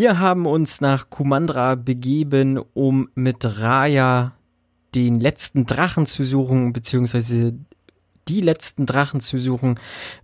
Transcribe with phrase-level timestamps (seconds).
[0.00, 4.32] Wir haben uns nach Kumandra begeben, um mit Raya
[4.94, 7.52] den letzten Drachen zu suchen, beziehungsweise
[8.26, 9.78] die letzten Drachen zu suchen.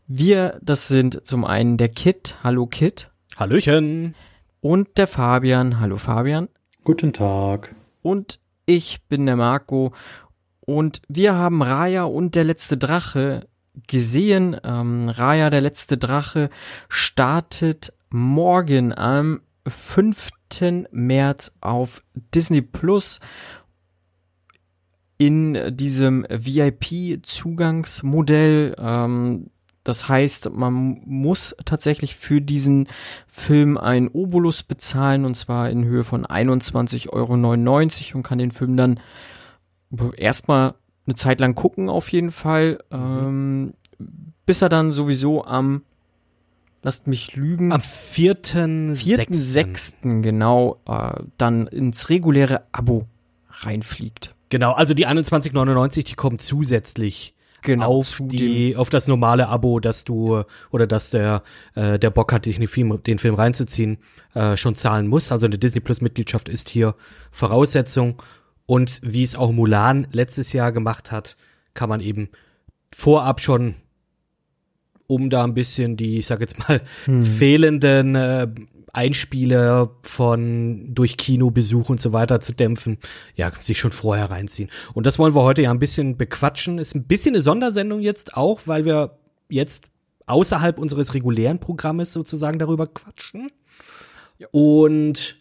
[0.06, 2.36] Wir, das sind zum einen der Kit.
[2.42, 3.10] Hallo Kit.
[3.36, 4.14] Hallöchen.
[4.62, 5.78] Und der Fabian.
[5.78, 6.48] Hallo Fabian.
[6.82, 7.74] Guten Tag.
[8.00, 9.92] Und ich bin der Marco.
[10.60, 13.46] Und wir haben Raya und der letzte Drache
[13.86, 14.56] gesehen.
[14.64, 16.48] Ähm, Raya, der letzte Drache,
[16.88, 20.30] startet morgen am 5.
[20.92, 22.02] März auf
[22.34, 23.20] Disney Plus
[25.18, 28.76] in diesem VIP-Zugangsmodell.
[28.78, 29.50] Ähm,
[29.82, 32.88] das heißt, man muss tatsächlich für diesen
[33.28, 38.76] Film einen Obolus bezahlen und zwar in Höhe von 21,99 Euro und kann den Film
[38.76, 38.98] dann
[40.16, 40.74] erstmal
[41.06, 43.74] eine Zeit lang gucken auf jeden Fall, ähm,
[44.45, 45.82] bis er dann sowieso am,
[46.87, 50.23] lasst mich lügen, am 4.6.
[50.23, 53.09] genau, äh, dann ins reguläre Abo
[53.51, 54.37] reinfliegt.
[54.51, 60.04] Genau, also die 21,99, die kommen zusätzlich genau, auf die auf das normale Abo, dass
[60.04, 61.42] du oder dass der
[61.74, 63.98] äh, der Bock hat, dich den Film, den Film reinzuziehen,
[64.34, 65.32] äh, schon zahlen muss.
[65.32, 66.94] Also eine Disney Plus Mitgliedschaft ist hier
[67.32, 68.22] Voraussetzung
[68.64, 71.37] und wie es auch Mulan letztes Jahr gemacht hat,
[71.75, 72.28] kann man eben
[72.94, 73.75] vorab schon
[75.06, 77.22] um da ein bisschen die, ich sag jetzt mal, hm.
[77.22, 78.49] fehlenden äh,
[78.93, 82.98] Einspieler von durch Kinobesuch und so weiter zu dämpfen,
[83.34, 84.71] ja, sich schon vorher reinziehen.
[84.94, 86.78] Und das wollen wir heute ja ein bisschen bequatschen.
[86.78, 89.19] Ist ein bisschen eine Sondersendung jetzt auch, weil wir
[89.50, 89.84] jetzt
[90.26, 93.50] außerhalb unseres regulären Programmes sozusagen darüber quatschen.
[94.38, 94.48] Ja.
[94.50, 95.36] Und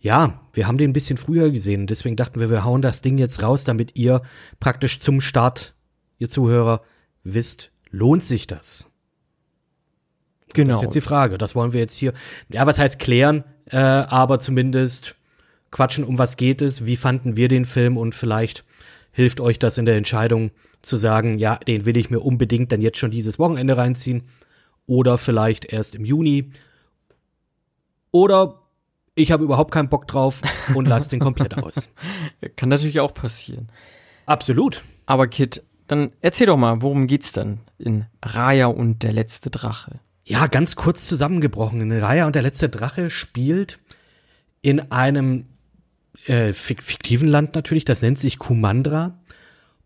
[0.00, 1.86] ja, wir haben den ein bisschen früher gesehen.
[1.86, 4.22] Deswegen dachten wir, wir hauen das Ding jetzt raus, damit ihr
[4.60, 5.74] praktisch zum Start,
[6.18, 6.82] ihr Zuhörer,
[7.22, 8.90] wisst, lohnt sich das?
[10.54, 10.74] Genau.
[10.74, 11.38] Das ist jetzt die Frage.
[11.38, 12.12] Das wollen wir jetzt hier,
[12.50, 15.14] ja, was heißt klären, äh, aber zumindest
[15.70, 18.64] quatschen, um was geht es, wie fanden wir den Film und vielleicht
[19.12, 20.50] hilft euch das in der Entscheidung
[20.82, 24.22] zu sagen, ja, den will ich mir unbedingt dann jetzt schon dieses Wochenende reinziehen
[24.86, 26.52] oder vielleicht erst im Juni
[28.10, 28.62] oder
[29.14, 30.40] ich habe überhaupt keinen Bock drauf
[30.74, 31.90] und lass den komplett aus.
[32.56, 33.68] Kann natürlich auch passieren.
[34.26, 34.84] Absolut.
[35.06, 40.00] Aber Kit, dann erzähl doch mal, worum geht's dann in Raya und der letzte Drache?
[40.28, 41.90] Ja, ganz kurz zusammengebrochen.
[41.90, 43.78] Raya und der letzte Drache spielt
[44.60, 45.44] in einem
[46.26, 49.18] äh, fiktiven Land natürlich, das nennt sich Kumandra.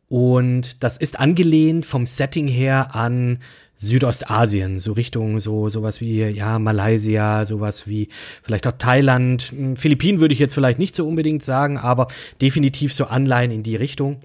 [0.08, 3.38] Und das ist angelehnt vom Setting her an
[3.76, 8.09] Südostasien, so Richtung so sowas wie ja Malaysia, sowas wie
[8.42, 12.09] vielleicht auch Thailand, hm, Philippinen würde ich jetzt vielleicht nicht so unbedingt sagen, aber
[12.41, 14.20] definitiv so Anleihen in die Richtung.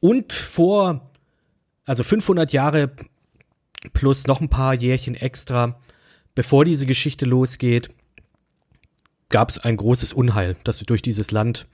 [0.00, 1.08] Und vor
[1.84, 2.90] also 500 Jahre
[3.92, 5.78] plus noch ein paar Jährchen extra,
[6.34, 7.90] bevor diese Geschichte losgeht,
[9.28, 11.66] gab es ein großes Unheil, das durch dieses Land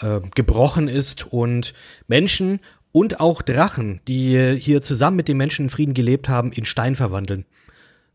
[0.00, 1.74] äh, gebrochen ist und
[2.06, 2.60] Menschen
[2.92, 6.94] und auch Drachen, die hier zusammen mit den Menschen in Frieden gelebt haben, in Stein
[6.94, 7.44] verwandeln.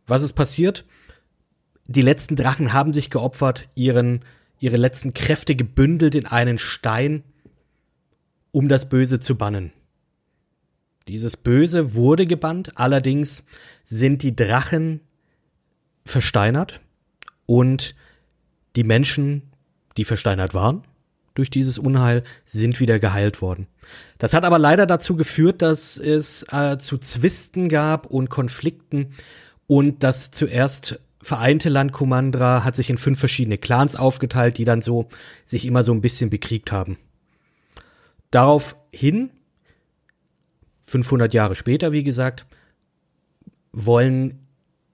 [0.07, 0.85] Was ist passiert?
[1.85, 4.23] Die letzten Drachen haben sich geopfert, ihren,
[4.59, 7.23] ihre letzten Kräfte gebündelt in einen Stein,
[8.51, 9.71] um das Böse zu bannen.
[11.09, 13.43] Dieses Böse wurde gebannt, allerdings
[13.83, 15.01] sind die Drachen
[16.05, 16.81] versteinert
[17.47, 17.95] und
[18.75, 19.41] die Menschen,
[19.97, 20.83] die versteinert waren
[21.33, 23.65] durch dieses Unheil, sind wieder geheilt worden.
[24.19, 29.15] Das hat aber leider dazu geführt, dass es äh, zu Zwisten gab und Konflikten
[29.65, 34.83] und das zuerst vereinte Land Kumandra hat sich in fünf verschiedene Clans aufgeteilt, die dann
[34.83, 35.09] so
[35.43, 36.97] sich immer so ein bisschen bekriegt haben.
[38.29, 39.31] Daraufhin
[40.89, 42.45] 500 Jahre später, wie gesagt,
[43.71, 44.45] wollen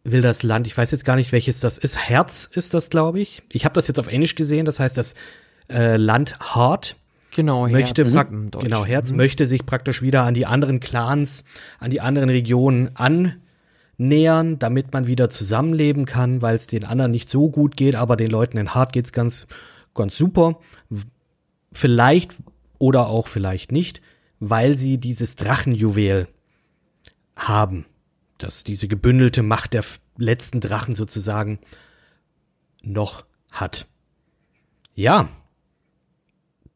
[0.04, 3.20] will das Land, ich weiß jetzt gar nicht, welches das ist, Herz ist das, glaube
[3.20, 3.42] ich.
[3.52, 5.16] Ich habe das jetzt auf Englisch gesehen, das heißt, das
[5.68, 6.96] äh, Land Hart
[7.36, 9.18] genau, möchte Herz genau Herz mhm.
[9.18, 11.46] möchte sich praktisch wieder an die anderen Clans,
[11.80, 12.92] an die anderen Regionen
[13.98, 18.16] annähern, damit man wieder zusammenleben kann, weil es den anderen nicht so gut geht, aber
[18.16, 19.48] den Leuten in Hart geht's ganz
[19.96, 20.60] ganz super.
[21.72, 22.36] Vielleicht
[22.78, 24.02] oder auch vielleicht nicht
[24.50, 26.28] weil sie dieses Drachenjuwel
[27.36, 27.86] haben,
[28.38, 29.84] das diese gebündelte Macht der
[30.18, 31.60] letzten Drachen sozusagen
[32.84, 33.88] noch hat.
[34.94, 35.30] Ja,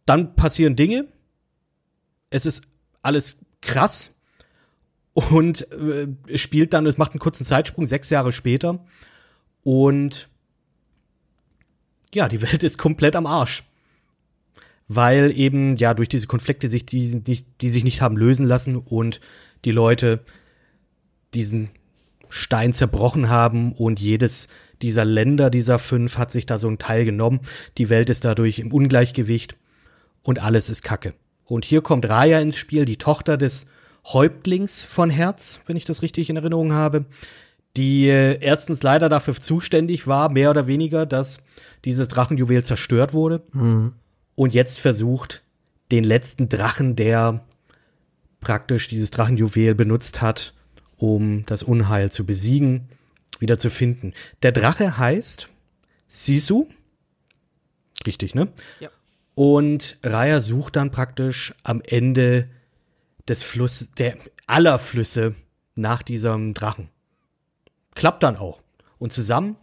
[0.06, 1.08] dann passieren Dinge.
[2.30, 2.64] Es ist
[3.02, 4.16] alles krass
[5.14, 8.86] und äh, spielt dann, es macht einen kurzen Zeitsprung, sechs Jahre später
[9.64, 10.30] und
[12.14, 13.64] ja, die Welt ist komplett am Arsch
[14.90, 18.76] weil eben ja durch diese Konflikte sich die, die, die sich nicht haben lösen lassen
[18.76, 19.22] und
[19.64, 20.20] die Leute
[21.34, 21.70] diesen
[22.28, 24.48] Stein zerbrochen haben und jedes
[24.82, 27.42] dieser Länder, dieser fünf, hat sich da so ein Teil genommen.
[27.78, 29.56] Die Welt ist dadurch im Ungleichgewicht
[30.24, 31.14] und alles ist Kacke.
[31.46, 33.68] Und hier kommt Raya ins Spiel, die Tochter des
[34.06, 37.06] Häuptlings von Herz, wenn ich das richtig in Erinnerung habe,
[37.78, 41.42] die äh, erstens leider dafür zuständig war, mehr oder weniger, dass
[41.86, 43.94] dieses Drachenjuwel zerstört wurde Mhm.
[44.40, 45.44] Und jetzt versucht,
[45.92, 47.46] den letzten Drachen, der
[48.40, 50.54] praktisch dieses Drachenjuwel benutzt hat,
[50.96, 52.88] um das Unheil zu besiegen,
[53.40, 54.14] wieder zu finden.
[54.42, 55.50] Der Drache heißt
[56.08, 56.68] Sisu.
[58.08, 58.48] Richtig, ne?
[58.80, 58.90] Ja.
[59.36, 62.50] Und Raya sucht dann praktisch am Ende
[63.28, 64.16] des Flusses, der
[64.48, 65.36] aller Flüsse
[65.76, 66.88] nach diesem Drachen.
[67.94, 68.62] Klappt dann auch.
[69.00, 69.58] Und zusammen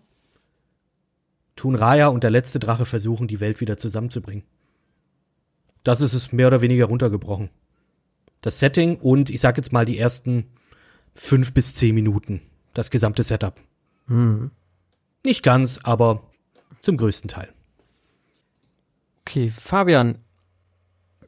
[1.54, 4.44] tun Raya und der letzte Drache versuchen, die Welt wieder zusammenzubringen.
[5.86, 7.48] Das ist es mehr oder weniger runtergebrochen.
[8.40, 10.48] Das Setting und ich sag jetzt mal die ersten
[11.14, 12.42] fünf bis zehn Minuten.
[12.74, 13.54] Das gesamte Setup.
[15.24, 16.24] Nicht ganz, aber
[16.80, 17.52] zum größten Teil.
[19.20, 20.18] Okay, Fabian,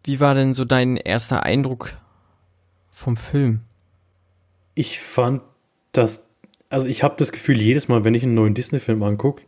[0.03, 1.97] wie war denn so dein erster Eindruck
[2.91, 3.61] vom Film?
[4.75, 5.43] Ich fand
[5.93, 6.25] das,
[6.69, 9.45] also ich habe das Gefühl, jedes Mal, wenn ich einen neuen Disney-Film angucke,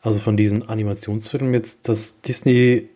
[0.00, 2.88] also von diesen Animationsfilmen jetzt, dass Disney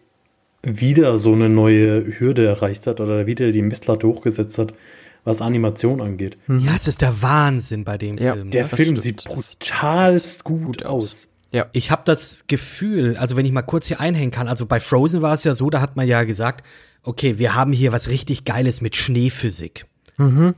[0.63, 4.75] wieder so eine neue Hürde erreicht hat oder wieder die Messlatte hochgesetzt hat,
[5.25, 6.37] was Animation angeht.
[6.49, 8.51] Ja, es ist der Wahnsinn bei dem Ja, Film.
[8.51, 8.69] Der ne?
[8.71, 9.03] das Film stimmt.
[9.03, 11.05] sieht brutalst gut, gut aus.
[11.13, 11.29] aus.
[11.53, 11.67] Ja.
[11.73, 15.21] Ich habe das Gefühl, also wenn ich mal kurz hier einhängen kann, also bei Frozen
[15.23, 16.65] war es ja so, da hat man ja gesagt,
[17.03, 19.87] okay, wir haben hier was richtig Geiles mit Schneephysik.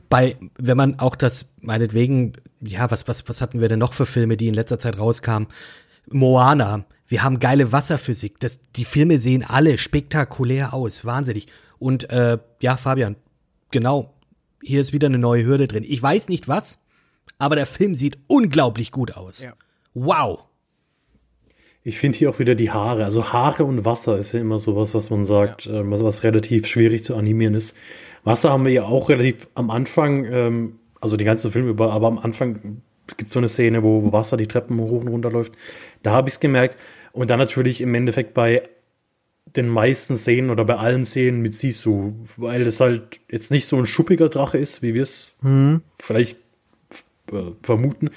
[0.09, 4.05] Bei, wenn man auch das, meinetwegen, ja, was, was, was hatten wir denn noch für
[4.05, 5.47] Filme, die in letzter Zeit rauskamen?
[6.11, 6.83] Moana,
[7.13, 8.39] wir haben geile Wasserphysik.
[8.39, 11.45] Das, die Filme sehen alle spektakulär aus, wahnsinnig.
[11.77, 13.17] Und äh, ja, Fabian,
[13.69, 14.15] genau,
[14.63, 15.85] hier ist wieder eine neue Hürde drin.
[15.87, 16.83] Ich weiß nicht was,
[17.37, 19.43] aber der Film sieht unglaublich gut aus.
[19.43, 19.53] Ja.
[19.93, 20.45] Wow.
[21.83, 23.05] Ich finde hier auch wieder die Haare.
[23.05, 26.65] Also Haare und Wasser ist ja immer sowas, was man sagt, ähm, was, was relativ
[26.65, 27.77] schwierig zu animieren ist.
[28.23, 32.07] Wasser haben wir ja auch relativ am Anfang, ähm, also den ganzen Film über, aber
[32.07, 32.81] am Anfang
[33.17, 35.53] gibt so eine Szene, wo Wasser die Treppen hoch und runter läuft.
[36.01, 36.75] Da habe ich es gemerkt.
[37.13, 38.63] Und dann natürlich im Endeffekt bei
[39.55, 43.77] den meisten Szenen oder bei allen Szenen mit Sisu, weil es halt jetzt nicht so
[43.77, 45.33] ein schuppiger Drache ist, wie wir es
[45.99, 46.39] vielleicht
[47.31, 48.09] äh, vermuten,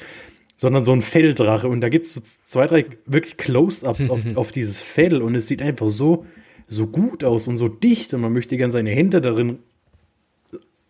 [0.56, 1.68] sondern so ein Felldrache.
[1.68, 5.46] Und da gibt es so zwei, drei wirklich Close-Ups auf, auf dieses Fell und es
[5.46, 6.24] sieht einfach so,
[6.66, 9.58] so gut aus und so dicht und man möchte gerne seine Hände darin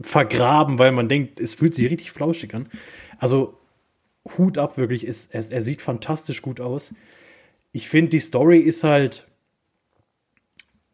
[0.00, 2.69] vergraben, weil man denkt, es fühlt sich richtig flauschig an.
[3.19, 3.58] Also
[4.38, 6.93] Hut ab, wirklich, ist, er, er sieht fantastisch gut aus.
[7.76, 9.26] Ich finde, die Story ist halt,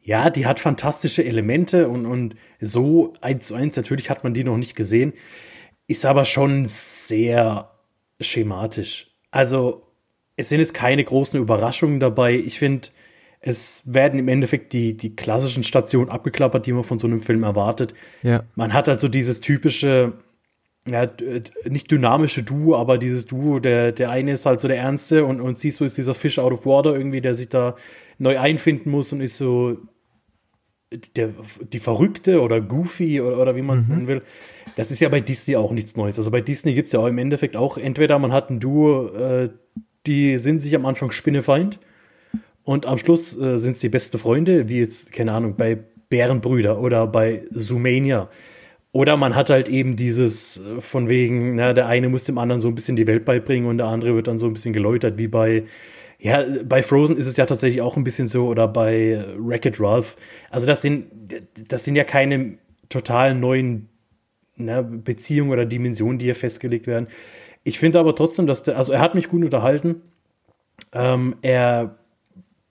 [0.03, 4.43] ja, die hat fantastische Elemente und, und so eins zu eins, natürlich hat man die
[4.43, 5.13] noch nicht gesehen,
[5.87, 7.71] ist aber schon sehr
[8.21, 9.13] schematisch.
[9.31, 9.87] Also,
[10.35, 12.35] es sind jetzt keine großen Überraschungen dabei.
[12.35, 12.89] Ich finde,
[13.39, 17.45] es werden im Endeffekt die, die klassischen Stationen abgeklappert, die man von so einem Film
[17.45, 17.95] erwartet.
[18.25, 18.43] Ja.
[18.57, 20.15] Man hat halt so dieses typische,
[20.89, 24.79] ja, d- nicht dynamische Duo, aber dieses Duo, der, der eine ist halt so der
[24.79, 27.77] Ernste und, und siehst du, ist dieser Fish out of water irgendwie, der sich da
[28.19, 29.79] neu einfinden muss und ist so
[31.17, 31.31] der,
[31.73, 34.23] die Verrückte oder Goofy oder, oder wie man es nennen will.
[34.77, 36.19] Das ist ja bei Disney auch nichts Neues.
[36.19, 39.07] Also bei Disney gibt es ja auch im Endeffekt auch, entweder man hat ein Duo,
[39.09, 39.51] äh,
[40.07, 41.79] die sind sich am Anfang Spinnefeind
[42.65, 45.79] und am Schluss äh, sind es die besten Freunde, wie jetzt, keine Ahnung, bei
[46.11, 48.29] Bärenbrüder oder bei Zoomania.
[48.93, 52.61] Oder man hat halt eben dieses äh, von wegen, na, der eine muss dem anderen
[52.61, 55.17] so ein bisschen die Welt beibringen und der andere wird dann so ein bisschen geläutert,
[55.19, 55.65] wie bei,
[56.19, 59.81] ja, bei Frozen ist es ja tatsächlich auch ein bisschen so oder bei äh, Wreck-It
[59.81, 60.17] Ralph.
[60.51, 61.07] Also das sind,
[61.69, 62.59] das sind ja keine
[62.91, 63.89] total neuen
[64.57, 67.09] ne, Beziehungen oder Dimensionen, die hier festgelegt werden.
[67.65, 70.03] Ich finde aber trotzdem, dass der, also er hat mich gut unterhalten.
[70.93, 71.97] Ähm, er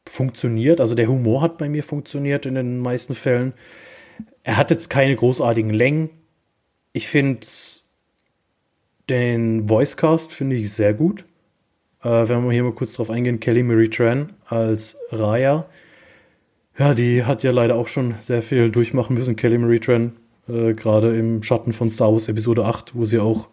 [0.07, 3.53] funktioniert, also der Humor hat bei mir funktioniert in den meisten Fällen.
[4.43, 6.09] Er hat jetzt keine großartigen Längen.
[6.93, 7.47] Ich finde
[9.09, 11.25] den Voicecast finde ich sehr gut.
[12.03, 15.65] Äh, wenn wir hier mal kurz drauf eingehen, Kelly Marie Tran als Raya.
[16.77, 20.13] Ja, die hat ja leider auch schon sehr viel durchmachen müssen, Kelly Marie Tran.
[20.47, 23.49] Äh, Gerade im Schatten von Star Wars Episode 8, wo sie auch,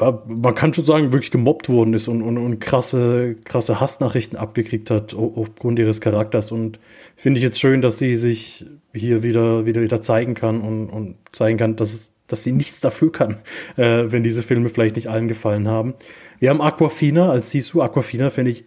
[0.00, 4.38] ja, man kann schon sagen, wirklich gemobbt worden ist und, und, und krasse, krasse Hassnachrichten
[4.38, 6.52] abgekriegt hat au- aufgrund ihres Charakters.
[6.52, 6.78] Und
[7.16, 11.16] finde ich jetzt schön, dass sie sich hier wieder, wieder, wieder zeigen kann und, und
[11.32, 13.36] zeigen kann, dass, es, dass sie nichts dafür kann,
[13.76, 15.94] äh, wenn diese Filme vielleicht nicht allen gefallen haben.
[16.38, 17.82] Wir haben Aquafina als Sisu.
[17.82, 18.64] Aquafina finde ich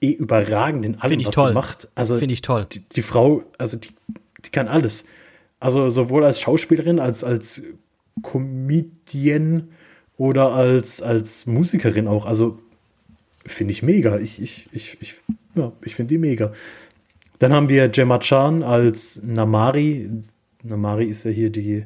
[0.00, 1.48] eh überragend in allem, was toll.
[1.48, 1.88] sie macht.
[1.94, 2.66] Also Finde ich toll.
[2.72, 3.88] die, die Frau, also die,
[4.44, 5.04] die kann alles.
[5.58, 7.62] Also sowohl als Schauspielerin als als
[8.22, 9.68] Comedian
[10.16, 12.26] oder als, als Musikerin auch.
[12.26, 12.58] Also
[13.44, 14.18] finde ich mega.
[14.18, 15.14] Ich, ich, ich, ich,
[15.54, 16.52] ja, ich finde die mega.
[17.38, 20.10] Dann haben wir Gemma Chan als Namari.
[20.62, 21.84] Namari ist ja hier die,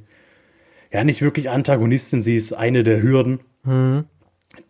[0.92, 4.04] ja, nicht wirklich Antagonistin, sie ist eine der Hürden, mhm.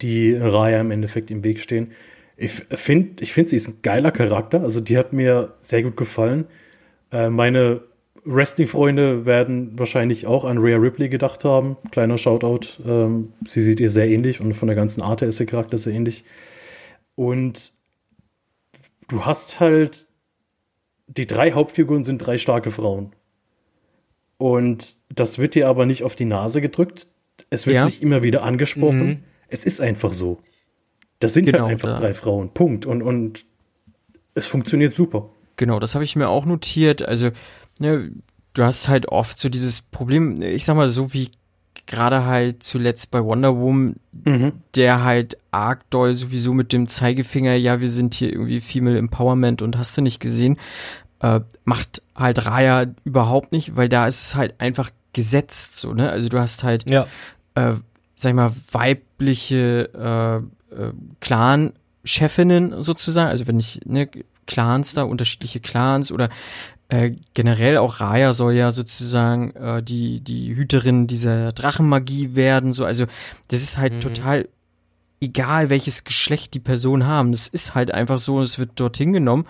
[0.02, 1.93] die Raya im Endeffekt im Weg stehen.
[2.37, 4.62] Ich finde, ich find, sie ist ein geiler Charakter.
[4.62, 6.47] Also, die hat mir sehr gut gefallen.
[7.12, 7.83] Äh, meine
[8.25, 11.77] Wrestling-Freunde werden wahrscheinlich auch an Rhea Ripley gedacht haben.
[11.91, 12.83] Kleiner Shoutout.
[12.87, 15.79] Ähm, sie sieht ihr sehr ähnlich und von der ganzen Art her ist der Charakter
[15.79, 16.25] sehr ähnlich.
[17.15, 17.73] Und
[19.09, 20.07] du hast halt,
[21.07, 23.12] die drei Hauptfiguren sind drei starke Frauen.
[24.39, 27.07] Und das wird dir aber nicht auf die Nase gedrückt.
[27.50, 27.85] Es wird ja.
[27.85, 29.07] nicht immer wieder angesprochen.
[29.07, 29.25] Mhm.
[29.49, 30.39] Es ist einfach so.
[31.19, 32.00] Das sind genau, halt einfach da.
[32.00, 32.50] drei Frauen.
[32.55, 32.87] Punkt.
[32.87, 33.45] Und, und
[34.35, 35.31] es funktioniert super.
[35.57, 37.03] Genau, das habe ich mir auch notiert.
[37.03, 37.31] Also,
[37.80, 38.10] ne,
[38.54, 41.30] du hast halt oft so dieses Problem, ich sag mal so wie
[41.87, 44.52] gerade halt zuletzt bei Wonder Woman, mhm.
[44.76, 49.60] der halt arg doll sowieso mit dem Zeigefinger, ja, wir sind hier irgendwie Female Empowerment
[49.60, 50.56] und hast du nicht gesehen,
[51.20, 56.10] äh, macht halt Raya überhaupt nicht, weil da ist es halt einfach gesetzt, so, ne?
[56.10, 57.06] Also du hast halt, ja.
[57.56, 57.75] äh,
[58.14, 64.08] sag ich mal, weibliche äh, äh, Clan-Chefinnen sozusagen, also wenn ich, ne,
[64.46, 66.28] Clans da, unterschiedliche Clans oder
[66.90, 72.85] äh, generell auch Raya soll ja sozusagen äh, die, die Hüterin dieser Drachenmagie werden, so,
[72.85, 73.06] also
[73.49, 74.00] das ist halt mhm.
[74.00, 74.49] total
[75.20, 77.32] egal, welches Geschlecht die Personen haben.
[77.32, 79.47] Das ist halt einfach so, es wird dorthin genommen.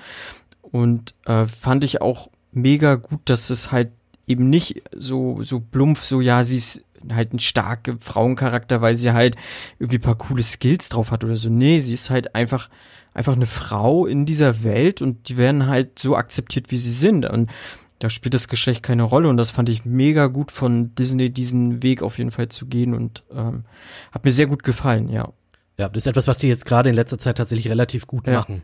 [0.62, 3.90] Und äh, fand ich auch mega gut, dass es halt
[4.26, 9.12] eben nicht so, so plumpf, so, ja, sie ist halt ein starker Frauencharakter, weil sie
[9.12, 9.36] halt
[9.78, 11.48] irgendwie paar coole Skills drauf hat oder so.
[11.48, 12.68] Nee, sie ist halt einfach
[13.14, 17.26] einfach eine Frau in dieser Welt und die werden halt so akzeptiert, wie sie sind.
[17.26, 17.50] Und
[17.98, 21.82] da spielt das Geschlecht keine Rolle und das fand ich mega gut von Disney, diesen
[21.82, 23.64] Weg auf jeden Fall zu gehen und ähm,
[24.12, 25.32] hat mir sehr gut gefallen, ja.
[25.78, 28.34] Ja, das ist etwas, was die jetzt gerade in letzter Zeit tatsächlich relativ gut ja.
[28.34, 28.62] machen.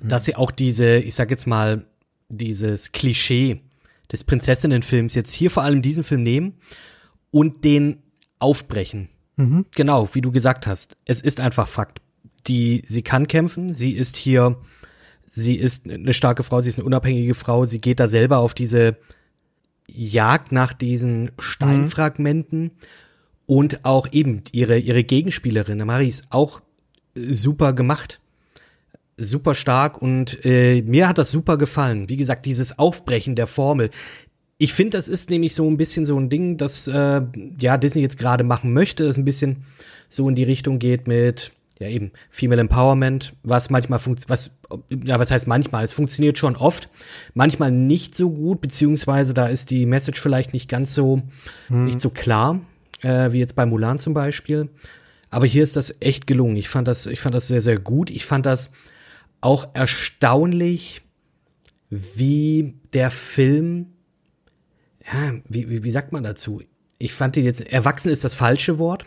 [0.00, 1.86] Dass sie auch diese, ich sag jetzt mal,
[2.28, 3.62] dieses Klischee
[4.12, 6.54] des Prinzessinnenfilms jetzt hier vor allem diesen Film nehmen
[7.32, 7.98] und den
[8.38, 9.08] aufbrechen.
[9.36, 9.66] Mhm.
[9.74, 10.96] Genau, wie du gesagt hast.
[11.04, 12.00] Es ist einfach Fakt
[12.46, 14.56] die, sie kann kämpfen, sie ist hier,
[15.26, 18.54] sie ist eine starke Frau, sie ist eine unabhängige Frau, sie geht da selber auf
[18.54, 18.96] diese
[19.88, 22.70] Jagd nach diesen Steinfragmenten mhm.
[23.46, 26.60] und auch eben ihre, ihre Gegenspielerin, Marie, ist auch
[27.14, 28.18] super gemacht.
[29.18, 32.08] Super stark und äh, mir hat das super gefallen.
[32.08, 33.90] Wie gesagt, dieses Aufbrechen der Formel.
[34.56, 37.20] Ich finde, das ist nämlich so ein bisschen so ein Ding, das äh,
[37.60, 39.64] ja Disney jetzt gerade machen möchte, das ein bisschen
[40.08, 44.58] so in die Richtung geht mit ja eben Female Empowerment, was manchmal funktioniert, was
[44.90, 46.88] ja was heißt manchmal, es funktioniert schon oft,
[47.34, 51.22] manchmal nicht so gut, beziehungsweise da ist die Message vielleicht nicht ganz so
[51.68, 51.84] hm.
[51.84, 52.60] nicht so klar
[53.02, 54.70] äh, wie jetzt bei Mulan zum Beispiel.
[55.30, 56.56] Aber hier ist das echt gelungen.
[56.56, 58.10] Ich fand das, ich fand das sehr sehr gut.
[58.10, 58.70] Ich fand das
[59.40, 61.02] auch erstaunlich,
[61.90, 63.88] wie der Film,
[65.04, 66.62] ja, wie, wie, wie sagt man dazu?
[66.98, 69.04] Ich fand den jetzt, erwachsen ist das falsche Wort,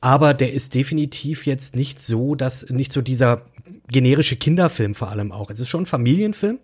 [0.00, 3.42] aber der ist definitiv jetzt nicht so, dass nicht so dieser
[3.88, 5.50] generische Kinderfilm vor allem auch.
[5.50, 6.58] Es ist schon ein Familienfilm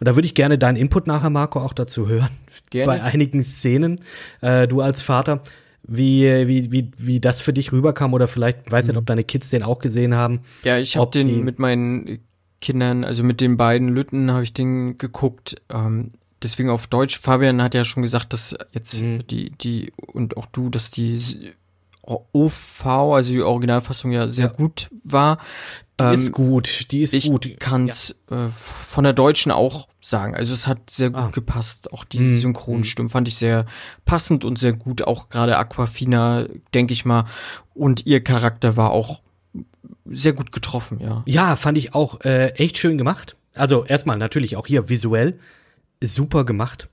[0.00, 2.30] und da würde ich gerne deinen Input nachher, Marco, auch dazu hören.
[2.70, 2.86] Gerne.
[2.86, 4.00] Bei einigen Szenen,
[4.40, 5.42] äh, du als Vater,
[5.82, 9.50] wie, wie, wie, wie das für dich rüberkam oder vielleicht, weiß nicht, ob deine Kids
[9.50, 10.40] den auch gesehen haben.
[10.62, 12.20] Ja, ich habe den mit meinen
[12.60, 15.56] Kindern, also mit den beiden Lütten habe ich den geguckt.
[15.72, 16.10] Ähm,
[16.42, 17.18] deswegen auf Deutsch.
[17.18, 19.26] Fabian hat ja schon gesagt, dass jetzt mhm.
[19.28, 21.54] die, die und auch du, dass die
[22.08, 24.52] OV, also die Originalfassung ja sehr ja.
[24.52, 25.38] gut war.
[26.00, 27.46] Die ähm, ist gut, die ist ich gut.
[27.46, 28.46] Ich kann es ja.
[28.46, 30.34] äh, von der Deutschen auch sagen.
[30.34, 31.30] Also es hat sehr gut ah.
[31.32, 31.92] gepasst.
[31.92, 32.38] Auch die mhm.
[32.38, 33.66] Synchronstimmen fand ich sehr
[34.04, 35.02] passend und sehr gut.
[35.02, 37.24] Auch gerade Aquafina, denke ich mal.
[37.74, 39.20] Und ihr Charakter war auch
[40.04, 41.22] sehr gut getroffen, ja.
[41.26, 43.36] Ja, fand ich auch äh, echt schön gemacht.
[43.54, 45.38] Also erstmal natürlich auch hier visuell
[46.02, 46.88] super gemacht.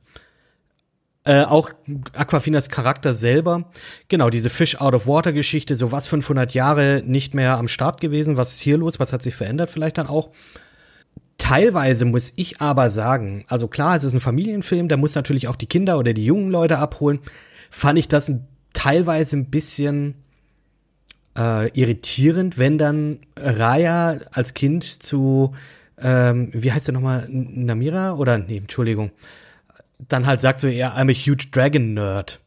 [1.27, 1.72] Äh, auch
[2.13, 3.72] Aquafinas Charakter selber,
[4.10, 8.00] genau, diese Fish out of Water Geschichte, so was 500 Jahre nicht mehr am Start
[8.00, 10.29] gewesen, was ist hier los, was hat sich verändert vielleicht dann auch.
[11.39, 15.55] Teilweise muss ich aber sagen, also klar, es ist ein Familienfilm, der muss natürlich auch
[15.55, 17.20] die Kinder oder die jungen Leute abholen,
[17.72, 18.32] fand ich das
[18.74, 20.13] teilweise ein bisschen
[21.36, 25.55] äh, irritierend, wenn dann Raya als Kind zu,
[26.00, 28.13] ähm, wie heißt der nochmal, Namira?
[28.13, 29.10] Oder, nee, Entschuldigung,
[30.00, 32.40] dann halt sagt so eher, I'm a huge Dragon Nerd.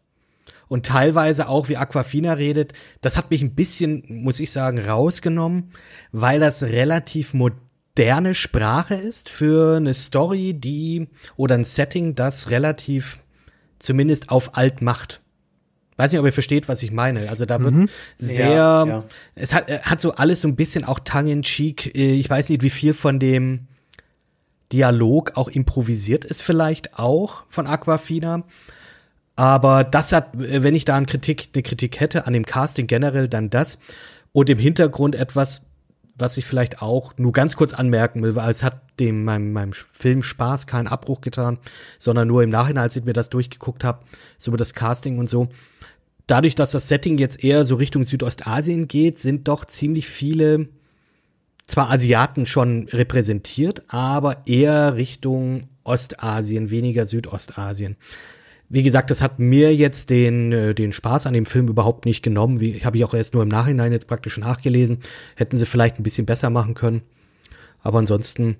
[0.69, 5.71] Und teilweise auch wie Aquafina redet, das hat mich ein bisschen, muss ich sagen, rausgenommen,
[6.12, 13.19] weil das relativ moderne Sprache ist für eine Story, die oder ein Setting, das relativ
[13.78, 15.23] zumindest auf alt macht.
[15.97, 17.28] Weiß nicht, ob ihr versteht, was ich meine.
[17.31, 17.88] Also da wird Mhm.
[18.19, 19.05] sehr, Ja, ja.
[19.35, 21.93] es hat, äh, hat so alles so ein bisschen auch tongue in cheek.
[21.97, 23.67] Äh, Ich weiß nicht, wie viel von dem
[24.73, 28.45] Dialog auch improvisiert ist vielleicht auch von Aquafina.
[29.37, 33.29] Aber das hat, wenn ich da eine Kritik, eine Kritik hätte an dem Casting generell,
[33.29, 33.79] dann das.
[34.33, 35.63] Und im Hintergrund etwas,
[36.17, 39.73] was ich vielleicht auch nur ganz kurz anmerken will, weil es hat dem meinem, meinem
[39.73, 41.59] Film Spaß keinen Abbruch getan,
[41.99, 44.01] sondern nur im Nachhinein, als ich mir das durchgeguckt habe,
[44.37, 45.49] so über das Casting und so.
[46.27, 50.69] Dadurch, dass das Setting jetzt eher so Richtung Südostasien geht, sind doch ziemlich viele
[51.69, 57.97] zwar Asiaten schon repräsentiert, aber eher Richtung Ostasien, weniger Südostasien.
[58.71, 62.23] Wie gesagt, das hat mir jetzt den, äh, den Spaß an dem Film überhaupt nicht
[62.23, 62.61] genommen.
[62.61, 64.99] Wie, habe ich auch erst nur im Nachhinein jetzt praktisch nachgelesen.
[65.37, 67.03] Hätten sie vielleicht ein bisschen besser machen können.
[67.81, 68.57] Aber ansonsten,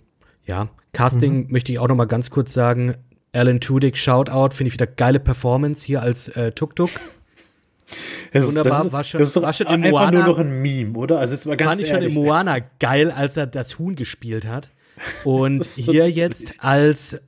[0.47, 2.95] ja, Casting möchte ich auch noch mal ganz kurz sagen.
[3.35, 6.91] Alan Tudyk, Shoutout, finde ich wieder geile Performance hier als äh, Tuk-Tuk.
[8.33, 10.27] Das, Wunderbar, das ist, war schon- das ist doch war schon im einfach Moana- nur
[10.27, 11.19] noch ein Meme, oder?
[11.19, 14.47] Also jetzt mal ganz Fand ich schon im Moana geil, als er das Huhn gespielt
[14.47, 14.71] hat.
[15.25, 17.19] Und Das ist hier jetzt als,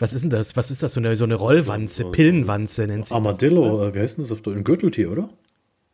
[0.00, 0.56] was ist denn das?
[0.56, 0.94] Was ist das?
[0.94, 3.14] So eine, so eine Rollwanze, Pillenwanze nennt sie.
[3.14, 5.28] Armadillo, äh, wie heißt denn das auf der, ein Gürteltier, oder?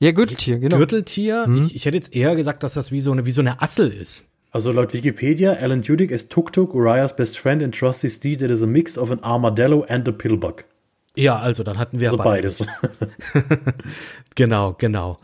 [0.01, 0.77] Ja, Gürteltier, genau.
[0.79, 1.47] Gürteltier.
[1.67, 3.89] Ich, ich hätte jetzt eher gesagt, dass das wie so eine, wie so eine Assel
[3.91, 4.25] ist.
[4.51, 8.51] Also laut Wikipedia, Alan Tudyk is Tuk Tuk, Uriah's best friend and trusty steed that
[8.51, 10.65] is a mix of an armadillo and a pillbug.
[11.19, 12.65] Ja, also dann hatten wir Also beides.
[14.37, 15.19] Genau, genau.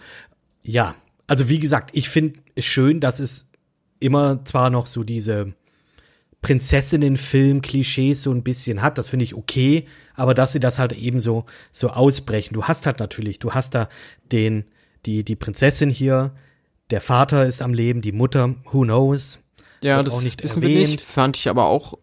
[0.65, 0.97] Ja,
[1.29, 3.47] also wie gesagt, ich finde es schön, dass es
[4.01, 5.55] immer zwar noch so diese
[6.43, 11.21] Prinzessinnen-Film-Klischees so ein bisschen hat, das finde ich okay, aber dass sie das halt eben
[11.21, 12.55] so, so ausbrechen.
[12.55, 13.88] Du hast halt natürlich, du hast da
[14.33, 14.64] den,
[15.07, 16.35] die, die Prinzessin hier,
[16.90, 19.38] der Vater ist am Leben, die Mutter, who knows?
[19.81, 20.90] Ja, das auch nicht wissen wir erwähnt.
[20.90, 21.03] nicht.
[21.03, 21.99] Fand ich aber auch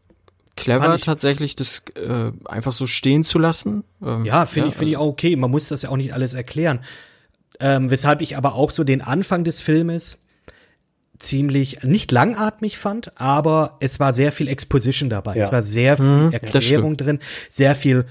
[0.64, 3.84] clever, ich- tatsächlich, das äh, einfach so stehen zu lassen.
[4.02, 5.36] Ähm, Ja, finde ich, finde ich also- auch okay.
[5.36, 6.80] Man muss das ja auch nicht alles erklären.
[7.60, 10.18] Ähm, weshalb ich aber auch so den Anfang des Filmes
[11.20, 15.36] ziemlich nicht langatmig fand, aber es war sehr viel Exposition dabei.
[15.36, 15.44] Ja.
[15.44, 17.20] Es war sehr viel Mhm, Erklärung drin,
[17.50, 18.06] sehr viel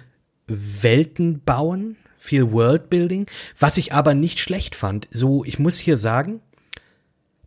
[0.46, 3.26] Welten bauen, viel Worldbuilding,
[3.58, 5.08] was ich aber nicht schlecht fand.
[5.10, 6.40] So, ich muss hier sagen,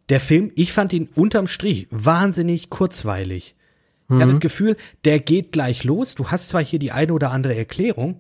[0.10, 3.56] der Film, ich fand ihn unterm Strich wahnsinnig kurzweilig.
[4.10, 6.16] Ich habe das Gefühl, der geht gleich los.
[6.16, 8.20] Du hast zwar hier die eine oder andere Erklärung,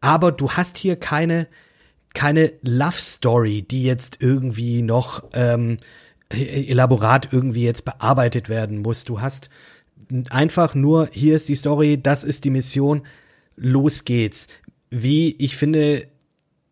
[0.00, 1.46] aber du hast hier keine,
[2.14, 5.78] keine Love Story, die jetzt irgendwie noch ähm,
[6.30, 9.04] elaborat irgendwie jetzt bearbeitet werden muss.
[9.04, 9.50] Du hast
[10.30, 13.02] einfach nur, hier ist die Story, das ist die Mission,
[13.56, 14.48] los geht's.
[14.90, 16.08] Wie ich finde,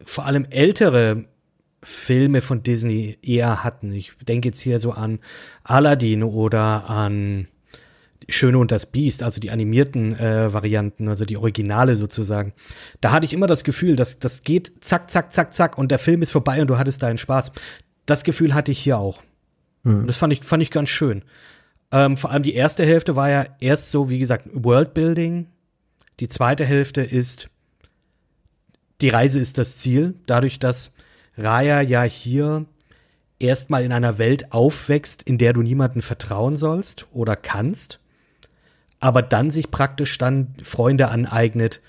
[0.04, 1.26] vor allem ältere
[1.82, 3.92] Filme von Disney eher hatten.
[3.92, 5.20] Ich denke jetzt hier so an
[5.62, 7.46] Aladdin oder an
[8.30, 12.52] Schöne und das Biest, also die animierten äh, Varianten, also die Originale sozusagen.
[13.00, 15.98] Da hatte ich immer das Gefühl, dass das geht zack, zack, zack, zack und der
[15.98, 17.52] Film ist vorbei und du hattest deinen Spaß.
[18.04, 19.22] Das Gefühl hatte ich hier auch.
[19.84, 21.22] Und das fand ich, fand ich ganz schön.
[21.90, 25.46] Ähm, vor allem die erste Hälfte war ja erst so, wie gesagt, Worldbuilding.
[26.20, 27.48] Die zweite Hälfte ist,
[29.00, 30.14] die Reise ist das Ziel.
[30.26, 30.92] Dadurch, dass
[31.36, 32.66] Raya ja hier
[33.38, 38.00] erstmal in einer Welt aufwächst, in der du niemanden vertrauen sollst oder kannst,
[39.00, 41.80] aber dann sich praktisch dann Freunde aneignet,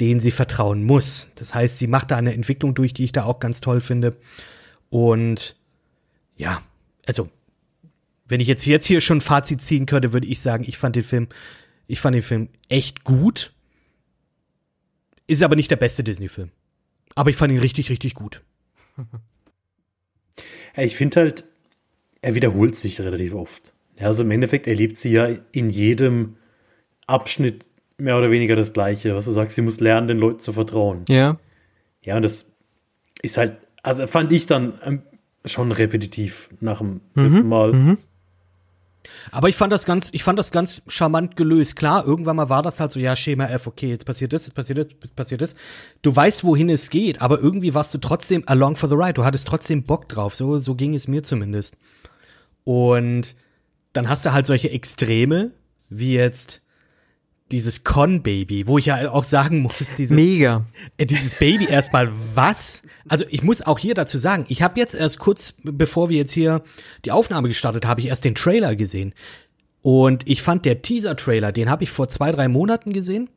[0.00, 1.30] denen sie vertrauen muss.
[1.34, 4.16] Das heißt, sie macht da eine Entwicklung durch, die ich da auch ganz toll finde.
[4.90, 5.56] Und
[6.36, 6.62] ja,
[7.06, 7.28] also
[8.26, 11.04] wenn ich jetzt jetzt hier schon Fazit ziehen könnte, würde ich sagen, ich fand den
[11.04, 11.28] Film,
[11.86, 13.52] ich fand den Film echt gut.
[15.26, 16.50] Ist aber nicht der beste Disney-Film.
[17.14, 18.42] Aber ich fand ihn richtig, richtig gut.
[20.74, 21.44] Ich finde halt,
[22.22, 23.74] er wiederholt sich relativ oft.
[23.98, 26.36] Also im Endeffekt erlebt sie ja in jedem
[27.12, 27.64] Abschnitt
[27.98, 31.04] mehr oder weniger das Gleiche, was du sagst, sie muss lernen, den Leuten zu vertrauen.
[31.08, 31.36] Ja.
[32.02, 32.46] Ja, und das
[33.22, 35.02] ist halt, also fand ich dann ähm,
[35.44, 37.96] schon repetitiv nach dem dritten Mal.
[39.30, 41.76] Aber ich fand das ganz, ich fand das ganz charmant gelöst.
[41.76, 44.54] Klar, irgendwann mal war das halt so, ja, Schema F, okay, jetzt passiert das, jetzt
[44.54, 45.56] passiert das, jetzt passiert das.
[46.02, 49.14] Du weißt, wohin es geht, aber irgendwie warst du trotzdem along for the ride.
[49.14, 50.34] Du hattest trotzdem Bock drauf.
[50.34, 51.76] So, so ging es mir zumindest.
[52.64, 53.34] Und
[53.92, 55.50] dann hast du halt solche Extreme,
[55.88, 56.61] wie jetzt
[57.52, 60.64] dieses Con-Baby, wo ich ja auch sagen muss, diese, Mega.
[60.96, 62.82] äh, dieses Baby erstmal was?
[63.08, 66.32] Also ich muss auch hier dazu sagen, ich habe jetzt erst kurz, bevor wir jetzt
[66.32, 66.62] hier
[67.04, 69.14] die Aufnahme gestartet, habe ich erst den Trailer gesehen.
[69.82, 73.28] Und ich fand der Teaser-Trailer, den habe ich vor zwei, drei Monaten gesehen,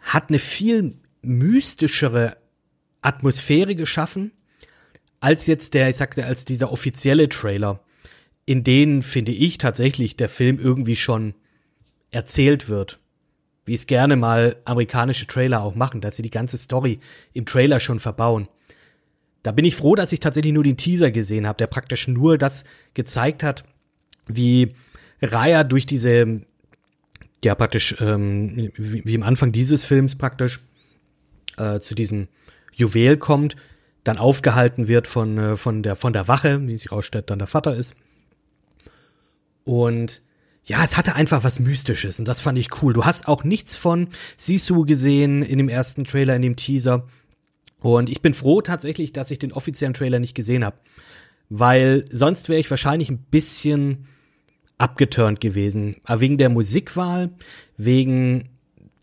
[0.00, 2.36] hat eine viel mystischere
[3.02, 4.32] Atmosphäre geschaffen,
[5.20, 7.80] als jetzt der, ich sagte, als dieser offizielle Trailer,
[8.44, 11.34] in denen, finde ich, tatsächlich der Film irgendwie schon
[12.10, 13.00] erzählt wird
[13.68, 16.98] wie es gerne mal amerikanische Trailer auch machen, dass sie die ganze Story
[17.34, 18.48] im Trailer schon verbauen.
[19.42, 22.38] Da bin ich froh, dass ich tatsächlich nur den Teaser gesehen habe, der praktisch nur
[22.38, 23.64] das gezeigt hat,
[24.26, 24.74] wie
[25.22, 26.40] Raya durch diese,
[27.44, 30.60] ja praktisch, ähm, wie, wie im Anfang dieses Films praktisch
[31.56, 32.28] äh, zu diesem
[32.72, 33.54] Juwel kommt,
[34.02, 37.48] dann aufgehalten wird von, äh, von, der, von der Wache, wie sich rausstellt, dann der
[37.48, 37.94] Vater ist.
[39.64, 40.22] Und
[40.68, 42.92] ja, es hatte einfach was Mystisches und das fand ich cool.
[42.92, 47.06] Du hast auch nichts von Sisu gesehen in dem ersten Trailer, in dem Teaser.
[47.80, 50.76] Und ich bin froh tatsächlich, dass ich den offiziellen Trailer nicht gesehen habe.
[51.48, 54.08] Weil sonst wäre ich wahrscheinlich ein bisschen
[54.76, 55.96] abgeturnt gewesen.
[56.04, 57.30] Aber wegen der Musikwahl,
[57.78, 58.50] wegen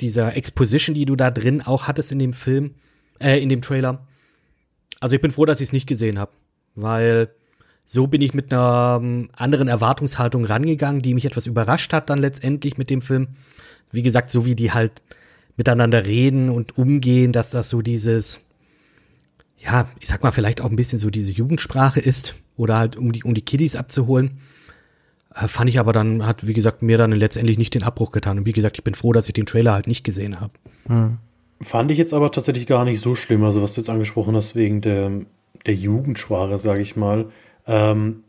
[0.02, 2.76] dieser Exposition, die du da drin auch hattest in dem Film,
[3.20, 4.06] äh, in dem Trailer.
[5.00, 6.32] Also ich bin froh, dass ich es nicht gesehen habe.
[6.76, 7.34] Weil
[7.86, 12.20] so bin ich mit einer ähm, anderen Erwartungshaltung rangegangen, die mich etwas überrascht hat dann
[12.20, 13.28] letztendlich mit dem Film.
[13.92, 15.02] Wie gesagt, so wie die halt
[15.58, 18.46] miteinander reden und umgehen, dass das so dieses
[19.66, 23.12] ja, ich sag mal, vielleicht auch ein bisschen so diese Jugendsprache ist oder halt um
[23.12, 24.40] die, um die Kiddies abzuholen.
[25.34, 28.40] Äh, fand ich aber dann, hat, wie gesagt, mir dann letztendlich nicht den Abbruch getan.
[28.40, 30.54] Und wie gesagt, ich bin froh, dass ich den Trailer halt nicht gesehen habe.
[30.88, 31.18] Hm.
[31.62, 34.56] Fand ich jetzt aber tatsächlich gar nicht so schlimm, also was du jetzt angesprochen hast,
[34.56, 35.12] wegen der,
[35.66, 37.32] der Jugendsprache, sage ich mal.
[37.68, 38.24] Ähm,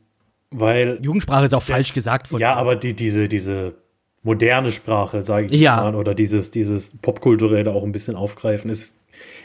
[0.50, 0.98] weil.
[1.02, 2.40] Jugendsprache ist auch der, falsch gesagt von.
[2.40, 3.74] Ja, aber die, diese, diese
[4.22, 5.76] moderne Sprache, sage ich ja.
[5.76, 8.96] mal, oder dieses, dieses Popkulturelle auch ein bisschen aufgreifen, ist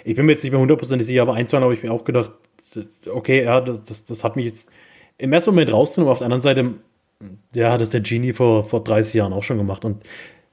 [0.03, 2.03] ich bin mir jetzt nicht mehr hundertprozentig sicher, aber ein, zwei habe ich mir auch
[2.03, 2.31] gedacht,
[3.11, 4.69] okay, ja, das, das, das hat mich jetzt
[5.17, 6.11] im ersten Moment rausgenommen.
[6.11, 6.73] Auf der anderen Seite,
[7.53, 10.03] ja, hat das der Genie vor, vor 30 Jahren auch schon gemacht und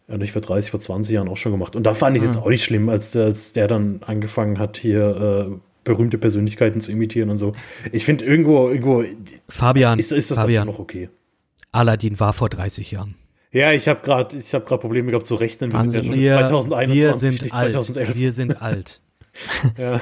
[0.09, 1.77] ja, nicht vor 30, vor 20 Jahren auch schon gemacht.
[1.77, 2.35] Und da fand ich es mhm.
[2.35, 6.93] jetzt auch nicht schlimm, als, als der dann angefangen hat, hier äh, berühmte Persönlichkeiten zu
[6.93, 7.55] imitieren und so.
[7.91, 9.05] Ich finde irgendwo, irgendwo
[9.49, 10.67] Fabian, ist, ist das Fabian.
[10.67, 11.09] noch okay.
[11.73, 13.17] Aladdin war vor 30 Jahren.
[13.51, 15.73] Ja, ich habe gerade ich habe gerade Probleme gehabt zu rechnen.
[15.73, 16.13] Wahnsinn.
[16.13, 17.73] Wir, 2021, wir sind alt.
[17.73, 18.17] 2011.
[18.17, 19.01] Wir sind alt.
[19.79, 20.01] ja.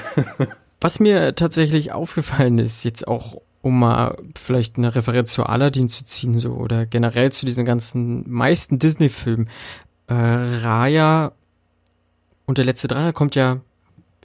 [0.81, 6.05] Was mir tatsächlich aufgefallen ist, jetzt auch um mal vielleicht eine Referenz zu Aladdin zu
[6.05, 9.49] ziehen, so oder generell zu diesen ganzen meisten Disney-Filmen.
[10.07, 11.33] Äh, Raya
[12.47, 13.61] und der letzte Dreier kommt ja,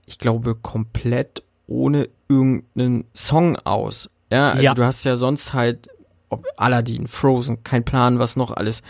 [0.05, 4.09] ich glaube, komplett ohne irgendeinen Song aus.
[4.31, 4.73] Ja, also ja.
[4.73, 5.89] du hast ja sonst halt
[6.29, 8.83] ob Aladdin, Frozen, kein Plan, was noch alles,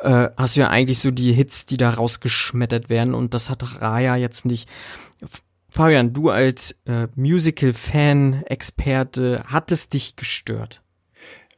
[0.00, 3.82] äh, hast du ja eigentlich so die Hits, die da rausgeschmettert werden und das hat
[3.82, 4.68] Raya jetzt nicht.
[5.68, 10.82] Fabian, du als äh, Musical-Fan, Experte, hat es dich gestört?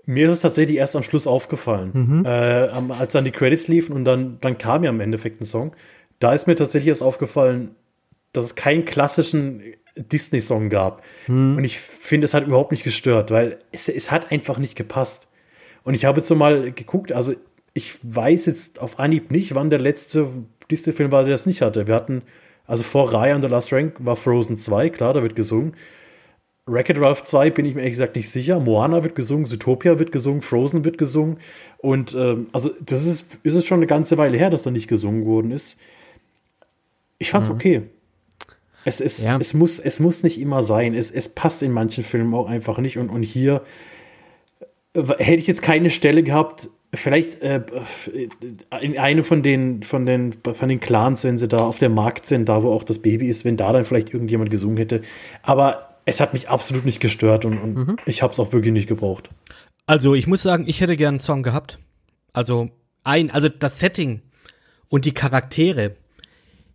[0.06, 2.24] Mir ist es tatsächlich erst am Schluss aufgefallen, mhm.
[2.24, 5.76] äh, als dann die Credits liefen und dann, dann kam ja im Endeffekt ein Song.
[6.18, 7.74] Da ist mir tatsächlich erst aufgefallen,
[8.32, 9.62] dass es keinen klassischen
[9.96, 11.02] Disney-Song gab.
[11.26, 11.56] Mhm.
[11.56, 15.28] Und ich finde, es hat überhaupt nicht gestört, weil es, es hat einfach nicht gepasst.
[15.84, 17.34] Und ich habe jetzt so mal geguckt, also
[17.74, 20.28] ich weiß jetzt auf Anhieb nicht, wann der letzte
[20.70, 21.86] Disney-Film war, der das nicht hatte.
[21.86, 22.22] Wir hatten
[22.66, 25.74] also vor Raya und The Last Rank war Frozen 2, klar, da wird gesungen.
[26.68, 28.58] Wreck-It Ralph 2 bin ich mir ehrlich gesagt nicht sicher.
[28.58, 31.38] Moana wird gesungen, Zootopia wird gesungen, Frozen wird gesungen.
[31.78, 34.88] Und ähm, also das ist, ist es schon eine ganze Weile her, dass da nicht
[34.88, 35.78] gesungen worden ist.
[37.18, 37.54] Ich fand's mhm.
[37.54, 37.82] okay.
[38.86, 39.36] Es, es, ja.
[39.38, 40.94] es, muss, es muss nicht immer sein.
[40.94, 42.98] Es, es passt in manchen Filmen auch einfach nicht.
[42.98, 43.62] Und, und hier
[44.94, 47.62] hätte ich jetzt keine Stelle gehabt, vielleicht äh,
[48.80, 52.26] in einem von den, von den, von den Clans, wenn sie da auf der Markt
[52.26, 55.02] sind, da wo auch das Baby ist, wenn da dann vielleicht irgendjemand gesungen hätte.
[55.42, 57.96] Aber es hat mich absolut nicht gestört und, und mhm.
[58.06, 59.30] ich habe es auch wirklich nicht gebraucht.
[59.86, 61.80] Also ich muss sagen, ich hätte gern einen Song gehabt.
[62.32, 62.70] Also
[63.02, 64.22] ein, also das Setting
[64.88, 65.96] und die Charaktere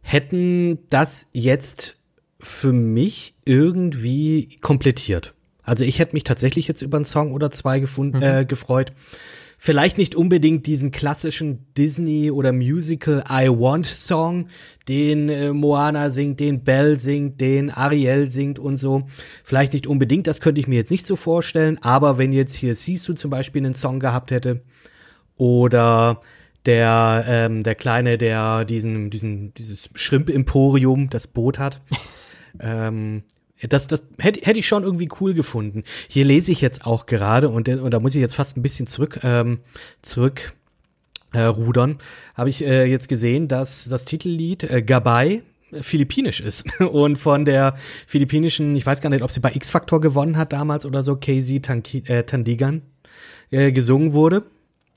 [0.02, 2.01] hätten das jetzt
[2.42, 5.34] für mich irgendwie komplettiert.
[5.64, 8.24] Also ich hätte mich tatsächlich jetzt über einen Song oder zwei gefunden, mhm.
[8.24, 8.94] äh, gefreut
[9.64, 14.48] vielleicht nicht unbedingt diesen klassischen Disney oder Musical I Want Song,
[14.88, 19.04] den äh, Moana singt, den Belle singt, den Ariel singt und so.
[19.44, 22.74] Vielleicht nicht unbedingt, das könnte ich mir jetzt nicht so vorstellen, aber wenn jetzt hier
[22.74, 24.62] Sisu zum Beispiel einen Song gehabt hätte
[25.38, 26.22] oder
[26.66, 31.82] der ähm, der kleine, der diesen diesen dieses Shrimp Emporium, das Boot hat.
[32.60, 33.24] ähm,
[33.70, 35.84] das, das hätte, hätte ich schon irgendwie cool gefunden.
[36.08, 38.88] Hier lese ich jetzt auch gerade und, und da muss ich jetzt fast ein bisschen
[38.88, 39.60] zurück, ähm,
[40.02, 40.54] zurück
[41.34, 42.00] äh, rudern.
[42.36, 45.44] Habe ich äh, jetzt gesehen, dass das Titellied äh, Gabay
[45.80, 47.76] philippinisch ist und von der
[48.08, 51.16] philippinischen, ich weiß gar nicht, ob sie bei X Factor gewonnen hat damals oder so,
[51.16, 52.82] KZ äh, Tandigan
[53.52, 54.44] äh, gesungen wurde.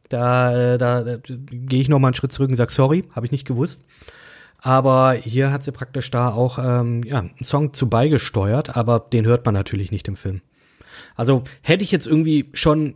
[0.09, 3.27] Da, äh, da, da gehe ich noch mal einen Schritt zurück und sag sorry, habe
[3.27, 3.83] ich nicht gewusst.
[4.65, 9.27] Aber hier hat sie praktisch da auch ähm, ja, einen Song zu beigesteuert, aber den
[9.27, 10.41] hört man natürlich nicht im Film.
[11.17, 12.95] Also hätte ich jetzt irgendwie schon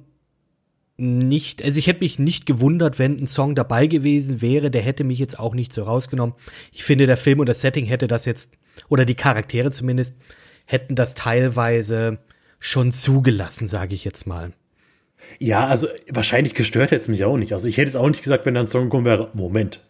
[0.97, 5.05] nicht, also ich hätte mich nicht gewundert, wenn ein Song dabei gewesen wäre, der hätte
[5.05, 6.35] mich jetzt auch nicht so rausgenommen.
[6.73, 8.55] Ich finde, der Film und das Setting hätte das jetzt,
[8.89, 10.17] oder die Charaktere zumindest,
[10.65, 12.17] hätten das teilweise
[12.61, 14.55] schon zugelassen, sage ich jetzt mal.
[15.39, 17.53] Ja, also wahrscheinlich gestört hätte es mich auch nicht.
[17.53, 19.83] Also ich hätte jetzt auch nicht gesagt, wenn da ein Song kommen wäre, Moment,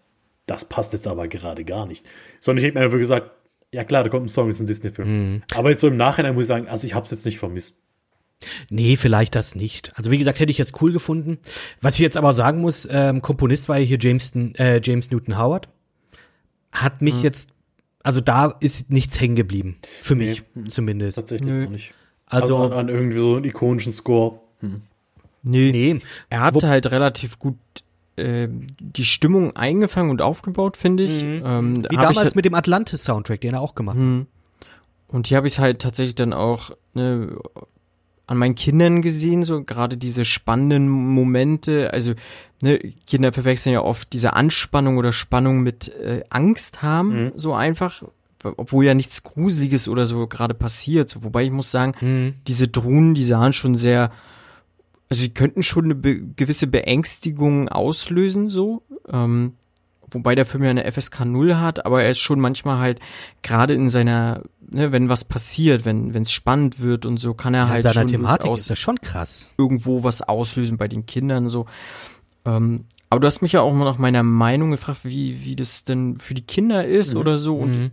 [0.48, 2.06] das passt jetzt aber gerade gar nicht.
[2.40, 3.30] Sondern ich hätte mir einfach gesagt,
[3.72, 5.08] ja klar, da kommt ein Song, ist ein Disney-Film.
[5.08, 5.42] Mhm.
[5.54, 7.76] Aber jetzt so im Nachhinein muss ich sagen, also ich habe es jetzt nicht vermisst.
[8.70, 9.92] Nee, vielleicht das nicht.
[9.96, 11.38] Also wie gesagt, hätte ich jetzt cool gefunden.
[11.80, 15.38] Was ich jetzt aber sagen muss, ähm, Komponist war ja hier James, äh, James Newton
[15.38, 15.68] Howard.
[16.70, 17.22] Hat mich mhm.
[17.22, 17.50] jetzt,
[18.02, 19.78] also da ist nichts hängen geblieben.
[19.82, 21.18] Für nee, mich zumindest.
[21.18, 21.66] Tatsächlich Nö.
[21.66, 21.94] nicht.
[22.26, 24.40] Also, also an, an, irgendwie so einen ikonischen Score.
[24.60, 24.82] Hm.
[25.42, 25.70] Nee.
[25.72, 26.00] nee.
[26.30, 27.56] Er hat halt relativ gut
[28.18, 28.48] äh,
[28.80, 31.24] die Stimmung eingefangen und aufgebaut, finde ich.
[31.24, 31.42] Mhm.
[31.44, 34.04] Ähm, Wie damals halt, mit dem Atlantis-Soundtrack, den er auch gemacht hat.
[34.04, 34.26] Mhm.
[35.08, 37.38] Und hier habe ich es halt tatsächlich dann auch ne,
[38.26, 41.92] an meinen Kindern gesehen, so gerade diese spannenden Momente.
[41.92, 42.12] Also
[42.60, 47.32] ne, Kinder verwechseln ja oft diese Anspannung oder Spannung mit äh, Angst haben, mhm.
[47.36, 48.02] so einfach,
[48.42, 51.08] obwohl ja nichts Gruseliges oder so gerade passiert.
[51.08, 52.34] So, wobei ich muss sagen, mhm.
[52.46, 54.12] diese Drohnen, die sahen schon sehr,
[55.10, 58.82] also sie könnten schon eine be gewisse Beängstigung auslösen, so.
[59.10, 59.54] Ähm,
[60.10, 63.00] wobei der Film ja eine FSK 0 hat, aber er ist schon manchmal halt
[63.42, 67.54] gerade in seiner, ne, wenn was passiert, wenn wenn es spannend wird und so, kann
[67.54, 69.54] er ja, halt in seiner schon Thematik ist das schon krass.
[69.56, 71.66] Irgendwo was auslösen bei den Kindern so.
[72.44, 75.84] Ähm, aber du hast mich ja auch mal nach meiner Meinung gefragt, wie wie das
[75.84, 77.20] denn für die Kinder ist mhm.
[77.20, 77.90] oder so und mhm.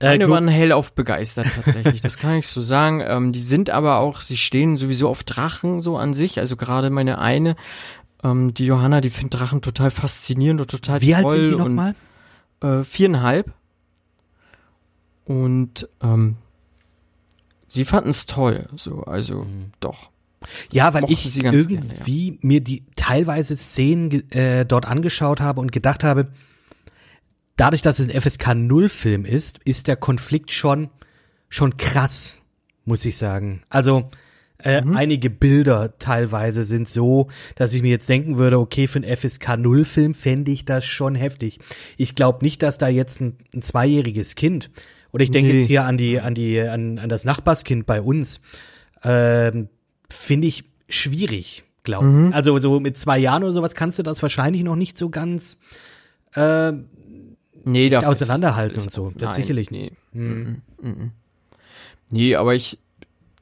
[0.00, 3.02] Meine äh, waren hellauf begeistert tatsächlich, das kann ich so sagen.
[3.04, 6.38] Ähm, die sind aber auch, sie stehen sowieso auf Drachen so an sich.
[6.38, 7.56] Also gerade meine eine,
[8.22, 11.22] ähm, die Johanna, die findet Drachen total faszinierend und total Wie toll.
[11.22, 11.94] Wie alt sind die nochmal?
[12.60, 13.52] Äh, viereinhalb.
[15.24, 16.36] Und ähm,
[17.66, 19.72] sie fanden es toll, so, also mhm.
[19.80, 20.10] doch.
[20.70, 22.38] Ja, weil ich irgendwie gerne, ja.
[22.40, 26.28] mir die teilweise Szenen äh, dort angeschaut habe und gedacht habe,
[27.58, 30.88] dadurch, dass es ein FSK 0 Film ist, ist der Konflikt schon,
[31.50, 32.40] schon krass,
[32.86, 33.62] muss ich sagen.
[33.68, 34.10] Also,
[34.60, 34.96] äh, mhm.
[34.96, 39.56] einige Bilder teilweise sind so, dass ich mir jetzt denken würde, okay, für einen FSK
[39.56, 41.60] 0 Film fände ich das schon heftig.
[41.96, 44.70] Ich glaube nicht, dass da jetzt ein, ein zweijähriges Kind,
[45.12, 45.58] oder ich denke nee.
[45.58, 48.40] jetzt hier an die, an die, an, an das Nachbarskind bei uns,
[49.04, 49.68] ähm,
[50.10, 52.12] finde ich schwierig, glaube ich.
[52.12, 52.32] Mhm.
[52.32, 55.58] Also so mit zwei Jahren oder sowas kannst du das wahrscheinlich noch nicht so ganz
[56.34, 56.72] äh,
[57.72, 59.18] nee, da auseinanderhalten ist, ist, und so.
[59.18, 59.92] Das nein, sicherlich nicht.
[60.12, 60.22] Nee.
[60.22, 60.62] Mhm.
[60.80, 61.10] Mhm.
[62.10, 62.78] nee, aber ich,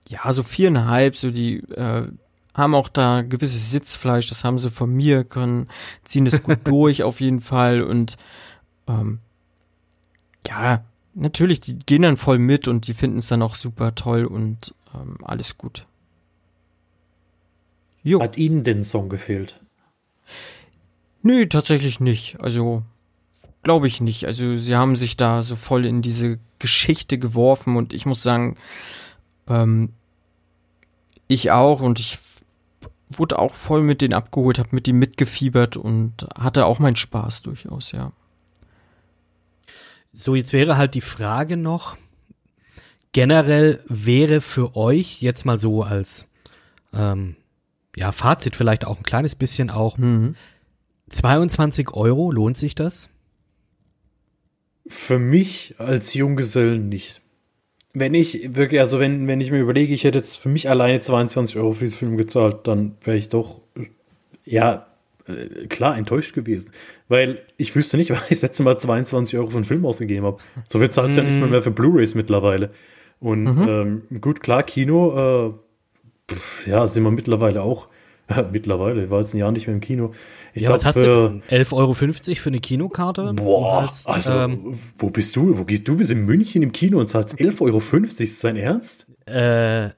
[0.08, 2.08] ja, so viereinhalb, so die äh,
[2.54, 5.68] haben auch da gewisses Sitzfleisch, das haben sie von mir, können,
[6.04, 8.16] ziehen das gut durch auf jeden Fall und
[8.86, 9.20] ähm,
[10.46, 10.84] ja,
[11.14, 14.74] natürlich, die gehen dann voll mit und die finden es dann auch super toll und
[14.94, 15.86] ähm, alles gut.
[18.02, 18.20] Jo.
[18.20, 19.60] Hat Ihnen den Song gefehlt?
[21.22, 22.38] Nö, tatsächlich nicht.
[22.40, 22.84] Also
[23.66, 24.26] glaube ich nicht.
[24.26, 28.56] Also sie haben sich da so voll in diese Geschichte geworfen und ich muss sagen,
[29.48, 29.92] ähm,
[31.26, 32.16] ich auch und ich
[33.08, 37.42] wurde auch voll mit denen abgeholt, habe mit denen mitgefiebert und hatte auch meinen Spaß
[37.42, 38.12] durchaus, ja.
[40.12, 41.96] So, jetzt wäre halt die Frage noch,
[43.10, 46.28] generell wäre für euch jetzt mal so als
[46.92, 47.34] ähm,
[47.96, 50.36] ja, Fazit vielleicht auch ein kleines bisschen auch, mhm.
[51.10, 53.10] 22 Euro, lohnt sich das?
[54.88, 57.20] Für mich als Junggesellen nicht.
[57.92, 61.00] Wenn ich wirklich, also wenn, wenn ich mir überlege, ich hätte jetzt für mich alleine
[61.00, 63.62] 22 Euro für diesen Film gezahlt, dann wäre ich doch,
[64.44, 64.86] ja,
[65.26, 66.70] äh, klar enttäuscht gewesen.
[67.08, 70.26] Weil ich wüsste nicht, weil ich das letzte Mal 22 Euro für einen Film ausgegeben
[70.26, 70.38] habe.
[70.68, 71.18] So viel zahlt es mm.
[71.18, 72.70] ja nicht mehr, mehr für Blu-Rays mittlerweile.
[73.18, 74.02] Und mhm.
[74.10, 77.88] ähm, gut, klar, Kino, äh, pf, ja, sind wir mittlerweile auch.
[78.52, 80.12] Mittlerweile, ich war jetzt ein Jahr nicht mehr im Kino.
[80.54, 81.42] Ich ja, glaub, was hast du?
[81.50, 83.32] 11,50 Euro für eine Kinokarte?
[83.34, 85.58] Boah, hast, also, ähm, wo bist du?
[85.58, 85.96] Wo gehst du?
[85.96, 87.78] bist in München im Kino und zahlst 11,50 Euro.
[88.18, 89.06] Ist dein Ernst?
[89.26, 89.90] Äh,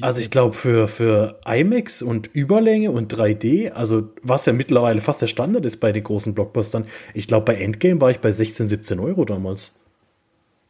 [0.00, 5.22] also ich glaube für, für IMAX und Überlänge und 3D, also was ja mittlerweile fast
[5.22, 8.68] der Standard ist bei den großen Blockbustern, ich glaube bei Endgame war ich bei 16,
[8.68, 9.74] 17 Euro damals.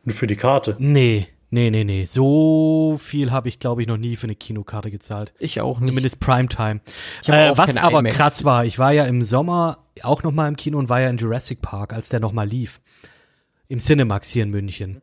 [0.05, 0.77] Nur für die Karte.
[0.79, 1.29] Nee.
[1.51, 2.05] Nee, nee, nee.
[2.07, 5.33] So viel habe ich, glaube ich, noch nie für eine Kinokarte gezahlt.
[5.39, 5.91] Ich auch nicht.
[5.91, 6.81] Zumindest Primetime.
[7.27, 8.17] Äh, was aber IMAX.
[8.17, 11.09] krass war, ich war ja im Sommer auch noch mal im Kino und war ja
[11.09, 12.81] in Jurassic Park, als der noch mal lief.
[13.69, 15.03] Im Cinemax hier in München.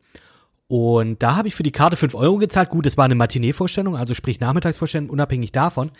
[0.66, 2.70] Und da habe ich für die Karte fünf Euro gezahlt.
[2.70, 5.92] Gut, es war eine Matinee-Vorstellung, also sprich Nachmittagsvorstellung, unabhängig davon.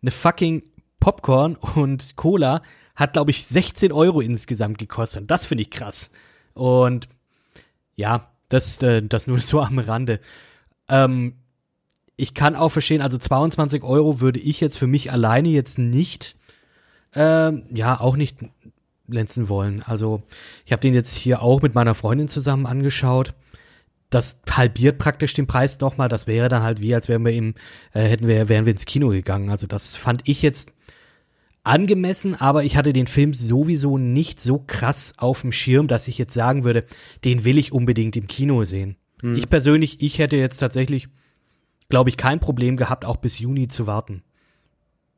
[0.00, 0.64] Eine fucking
[1.00, 2.62] Popcorn und Cola
[2.94, 5.22] hat, glaube ich, 16 Euro insgesamt gekostet.
[5.22, 6.10] Und das finde ich krass.
[6.54, 7.08] Und
[7.96, 10.20] ja, das, äh, das nur so am Rande.
[10.88, 11.34] Ähm,
[12.16, 16.36] ich kann auch verstehen, also 22 Euro würde ich jetzt für mich alleine jetzt nicht,
[17.14, 18.38] äh, ja, auch nicht
[19.08, 19.82] lenzen wollen.
[19.82, 20.22] Also
[20.64, 23.34] ich habe den jetzt hier auch mit meiner Freundin zusammen angeschaut.
[24.10, 26.08] Das halbiert praktisch den Preis nochmal.
[26.08, 27.54] Das wäre dann halt wie, als wären wir im,
[27.92, 29.50] äh, hätten wir, wären wir ins Kino gegangen.
[29.50, 30.70] Also das fand ich jetzt
[31.64, 36.18] angemessen, aber ich hatte den Film sowieso nicht so krass auf dem Schirm, dass ich
[36.18, 36.84] jetzt sagen würde,
[37.24, 38.96] den will ich unbedingt im Kino sehen.
[39.20, 39.36] Hm.
[39.36, 41.08] Ich persönlich, ich hätte jetzt tatsächlich,
[41.88, 44.22] glaube ich, kein Problem gehabt, auch bis Juni zu warten.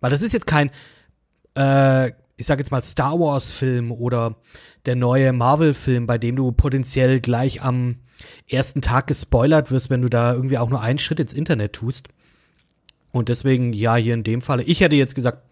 [0.00, 0.70] Weil das ist jetzt kein,
[1.56, 4.36] äh, ich sag jetzt mal Star Wars Film oder
[4.84, 7.96] der neue Marvel Film, bei dem du potenziell gleich am
[8.48, 12.08] ersten Tag gespoilert wirst, wenn du da irgendwie auch nur einen Schritt ins Internet tust.
[13.12, 15.42] Und deswegen, ja, hier in dem Falle, ich hätte jetzt gesagt,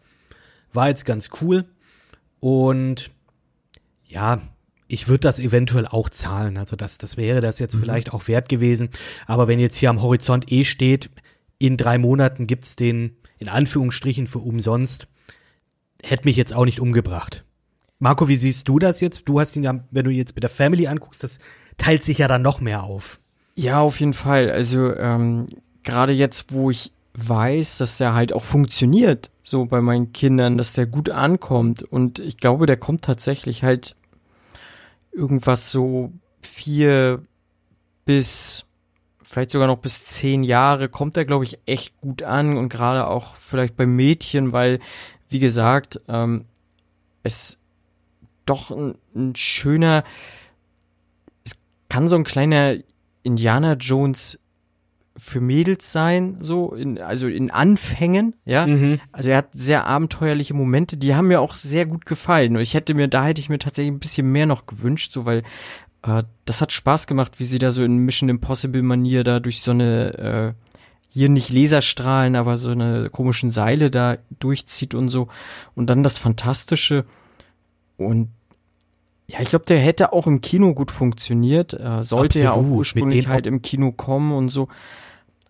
[0.72, 1.64] war jetzt ganz cool.
[2.40, 3.10] Und
[4.06, 4.40] ja,
[4.88, 6.58] ich würde das eventuell auch zahlen.
[6.58, 7.80] Also das, das wäre das jetzt mhm.
[7.80, 8.90] vielleicht auch wert gewesen.
[9.26, 11.10] Aber wenn jetzt hier am Horizont eh steht,
[11.58, 15.08] in drei Monaten gibt's den in Anführungsstrichen für umsonst,
[16.02, 17.44] hätte mich jetzt auch nicht umgebracht.
[17.98, 19.22] Marco, wie siehst du das jetzt?
[19.26, 21.38] Du hast ihn ja, wenn du jetzt mit der Family anguckst, das
[21.76, 23.20] teilt sich ja dann noch mehr auf.
[23.54, 24.50] Ja, auf jeden Fall.
[24.50, 25.46] Also ähm,
[25.82, 30.72] gerade jetzt, wo ich weiß, dass der halt auch funktioniert, so bei meinen Kindern, dass
[30.72, 31.82] der gut ankommt.
[31.82, 33.96] Und ich glaube, der kommt tatsächlich halt
[35.12, 37.22] irgendwas so vier
[38.04, 38.64] bis
[39.32, 43.06] vielleicht sogar noch bis zehn Jahre kommt er, glaube ich, echt gut an und gerade
[43.06, 44.78] auch vielleicht bei Mädchen, weil,
[45.30, 46.44] wie gesagt, ähm,
[47.22, 47.58] es
[48.44, 50.04] doch ein, ein schöner,
[51.44, 52.76] es kann so ein kleiner
[53.22, 54.38] Indiana Jones
[55.16, 58.66] für Mädels sein, so, in, also in Anfängen, ja.
[58.66, 59.00] Mhm.
[59.12, 62.56] Also er hat sehr abenteuerliche Momente, die haben mir auch sehr gut gefallen.
[62.56, 65.24] Und ich hätte mir, da hätte ich mir tatsächlich ein bisschen mehr noch gewünscht, so,
[65.24, 65.42] weil
[66.02, 69.62] äh, das hat Spaß gemacht, wie sie da so in Mission Impossible Manier da durch
[69.62, 70.68] so eine, äh,
[71.08, 75.28] hier nicht Laserstrahlen, aber so eine komischen Seile da durchzieht und so.
[75.74, 77.04] Und dann das Fantastische.
[77.98, 78.30] Und
[79.32, 81.72] ja, ich glaube, der hätte auch im Kino gut funktioniert.
[81.72, 82.44] Äh, sollte Absolut.
[82.44, 84.68] ja auch ursprünglich halt im Kino kommen und so.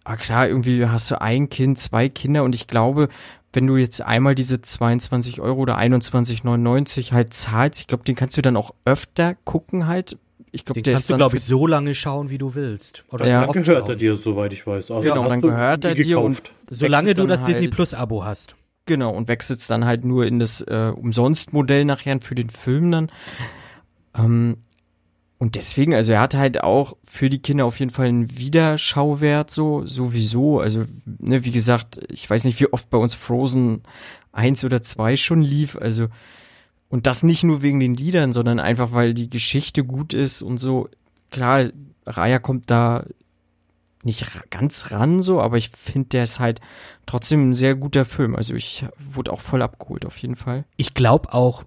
[0.05, 3.09] Aber klar, irgendwie hast du ein Kind, zwei Kinder und ich glaube,
[3.53, 8.37] wenn du jetzt einmal diese 22 Euro oder 21,99 halt zahlst, ich glaube, den kannst
[8.37, 10.17] du dann auch öfter gucken halt.
[10.53, 13.05] Ich glaube, der kannst du, glaube ich, so lange schauen, wie du willst.
[13.11, 13.47] Oder ja.
[13.47, 14.93] dann gehört er dir, soweit ich weiß.
[14.93, 16.41] Also genau, dann gehört er dir und
[16.71, 18.55] solange du das halt, Disney Plus Abo hast.
[18.87, 23.09] Genau, und wechselst dann halt nur in das äh, Umsonst-Modell nachher für den Film dann.
[24.15, 24.57] Ähm,
[25.39, 29.51] und deswegen, also er hat halt auch für die Kinder auf jeden Fall einen Wiederschauwert,
[29.51, 30.61] so, sowieso.
[30.61, 33.83] Also, ne, wie gesagt, ich weiß nicht, wie oft bei uns Frozen
[34.31, 36.07] eins oder zwei schon lief, also,
[36.89, 40.59] und das nicht nur wegen den Liedern, sondern einfach, weil die Geschichte gut ist und
[40.59, 40.89] so.
[41.31, 41.71] Klar,
[42.07, 43.05] Raya kommt da
[44.05, 46.61] nicht ganz ran, so, aber ich finde, der ist halt
[47.07, 48.37] trotzdem ein sehr guter Film.
[48.37, 50.65] Also ich wurde auch voll abgeholt, auf jeden Fall.
[50.77, 51.65] Ich glaube auch,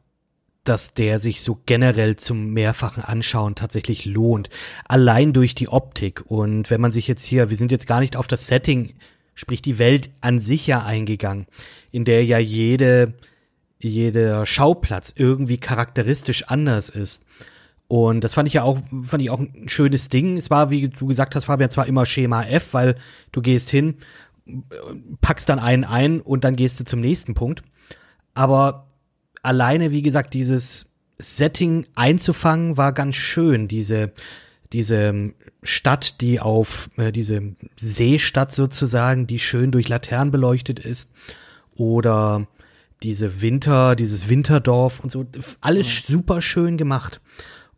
[0.65, 4.49] dass der sich so generell zum mehrfachen Anschauen tatsächlich lohnt.
[4.87, 6.23] Allein durch die Optik.
[6.25, 8.93] Und wenn man sich jetzt hier, wir sind jetzt gar nicht auf das Setting,
[9.35, 11.45] sprich die Welt an sich ja eingegangen,
[11.91, 13.13] in der ja jede,
[13.79, 17.23] jeder Schauplatz irgendwie charakteristisch anders ist.
[17.87, 20.37] Und das fand ich ja auch, fand ich auch ein schönes Ding.
[20.37, 22.95] Es war, wie du gesagt hast, Fabian, zwar immer Schema F, weil
[23.31, 23.95] du gehst hin,
[25.21, 27.63] packst dann einen ein und dann gehst du zum nächsten Punkt.
[28.33, 28.84] Aber
[29.45, 33.67] alleine, wie gesagt, dieses Setting einzufangen war ganz schön.
[33.67, 34.11] Diese,
[34.73, 41.11] diese Stadt, die auf, äh, diese Seestadt sozusagen, die schön durch Laternen beleuchtet ist.
[41.75, 42.47] Oder
[43.03, 45.25] diese Winter, dieses Winterdorf und so.
[45.61, 46.13] Alles mhm.
[46.13, 47.21] super schön gemacht.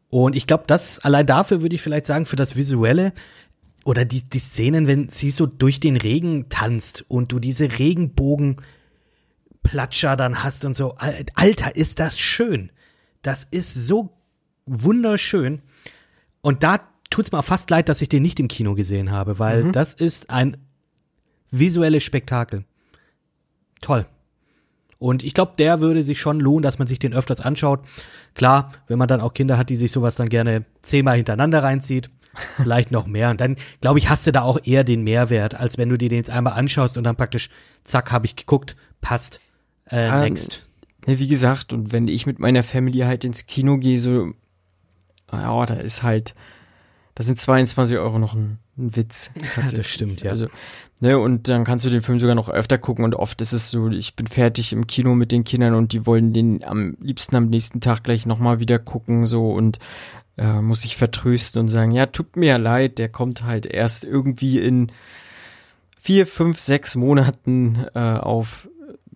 [0.10, 3.14] Und ich glaube, das allein dafür würde ich vielleicht sagen, für das Visuelle
[3.84, 8.58] oder die, die Szenen, wenn sie so durch den Regen tanzt und du diese Regenbogen
[9.68, 10.96] Platscher dann hast und so.
[11.36, 12.72] Alter, ist das schön.
[13.22, 14.14] Das ist so
[14.66, 15.62] wunderschön.
[16.42, 19.40] Und da tut's mir auch fast leid, dass ich den nicht im Kino gesehen habe,
[19.40, 19.72] weil mhm.
[19.72, 20.58] das ist ein
[21.52, 22.64] visuelles Spektakel.
[23.82, 24.06] Toll.
[25.00, 27.82] Und ich glaube, der würde sich schon lohnen, dass man sich den öfters anschaut.
[28.34, 32.10] Klar, wenn man dann auch Kinder hat, die sich sowas dann gerne zehnmal hintereinander reinzieht,
[32.58, 33.30] vielleicht noch mehr.
[33.30, 36.10] Und dann, glaube ich, hast du da auch eher den Mehrwert, als wenn du dir
[36.10, 37.50] den jetzt einmal anschaust und dann praktisch,
[37.84, 39.42] zack, habe ich geguckt, passt.
[39.90, 40.64] Äh, um, next.
[41.06, 44.34] Ja, wie gesagt, und wenn ich mit meiner Family halt ins Kino gehe, so,
[45.32, 46.36] ja, da ist halt,
[47.16, 49.32] da sind 22 Euro noch ein, ein Witz.
[49.72, 50.32] das stimmt, ja.
[50.32, 50.48] Also,
[51.00, 53.70] ne, und dann kannst du den Film sogar noch öfter gucken und oft ist es
[53.70, 57.36] so, ich bin fertig im Kino mit den Kindern und die wollen den am liebsten
[57.38, 59.80] am nächsten Tag gleich nochmal wieder gucken, so, und
[60.38, 64.60] äh, muss ich vertrösten und sagen, ja, tut mir leid, der kommt halt erst irgendwie
[64.60, 64.92] in
[66.00, 68.70] vier, fünf, sechs Monaten äh, auf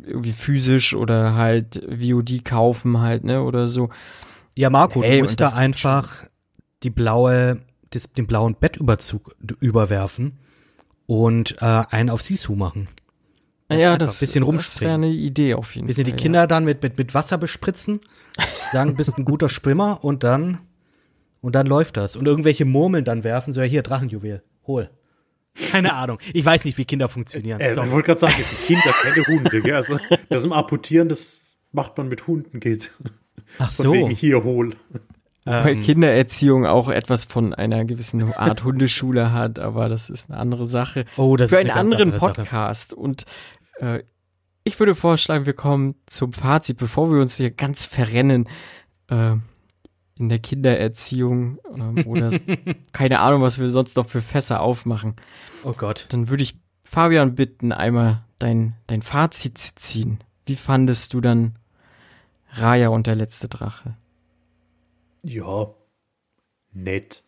[0.05, 3.89] irgendwie physisch oder halt VOD kaufen halt, ne, oder so.
[4.57, 6.25] Ja, Marco, Hey, du musst da einfach
[6.83, 7.59] die blaue,
[7.91, 10.39] das, den blauen Bettüberzug überwerfen
[11.05, 12.87] und äh, einen auf Sisu machen.
[13.71, 16.19] Ja, das, bisschen das wäre eine Idee auf jeden Bisschen die Fall.
[16.19, 18.01] Kinder dann mit, mit, mit Wasser bespritzen,
[18.71, 20.59] sagen, bist ein guter Schwimmer und dann,
[21.39, 22.17] und dann läuft das.
[22.17, 24.89] Und irgendwelche Murmeln dann werfen, so ja, hier, Drachenjuwel, hol.
[25.71, 26.17] Keine Ahnung.
[26.33, 27.59] Ich weiß nicht, wie Kinder funktionieren.
[27.59, 27.83] Äh, So.
[27.83, 29.61] Ich wollte gerade sagen, das sind Kinder, keine Hunde.
[29.61, 29.75] Gell?
[29.75, 29.99] Also,
[30.29, 32.91] das im Apportieren, das macht man mit Hunden, geht.
[33.59, 33.93] Ach Von so.
[33.93, 34.75] wegen hier hol.
[35.43, 40.39] Weil Ähm, Kindererziehung auch etwas von einer gewissen Art Hundeschule hat, aber das ist eine
[40.39, 41.05] andere Sache.
[41.17, 42.33] Oh, das Für ist einen eine ganz anderen andere Sache.
[42.41, 42.93] Podcast.
[42.93, 43.25] Und
[43.79, 44.03] äh,
[44.63, 48.47] ich würde vorschlagen, wir kommen zum Fazit, bevor wir uns hier ganz verrennen
[49.09, 49.31] äh,
[50.21, 52.31] in der Kindererziehung ähm, oder
[52.93, 55.15] keine Ahnung, was wir sonst noch für Fässer aufmachen.
[55.63, 56.07] Oh Gott.
[56.09, 60.19] Dann würde ich Fabian bitten, einmal dein, dein Fazit zu ziehen.
[60.45, 61.53] Wie fandest du dann
[62.53, 63.95] Raya und der letzte Drache?
[65.23, 65.69] Ja,
[66.73, 67.23] nett.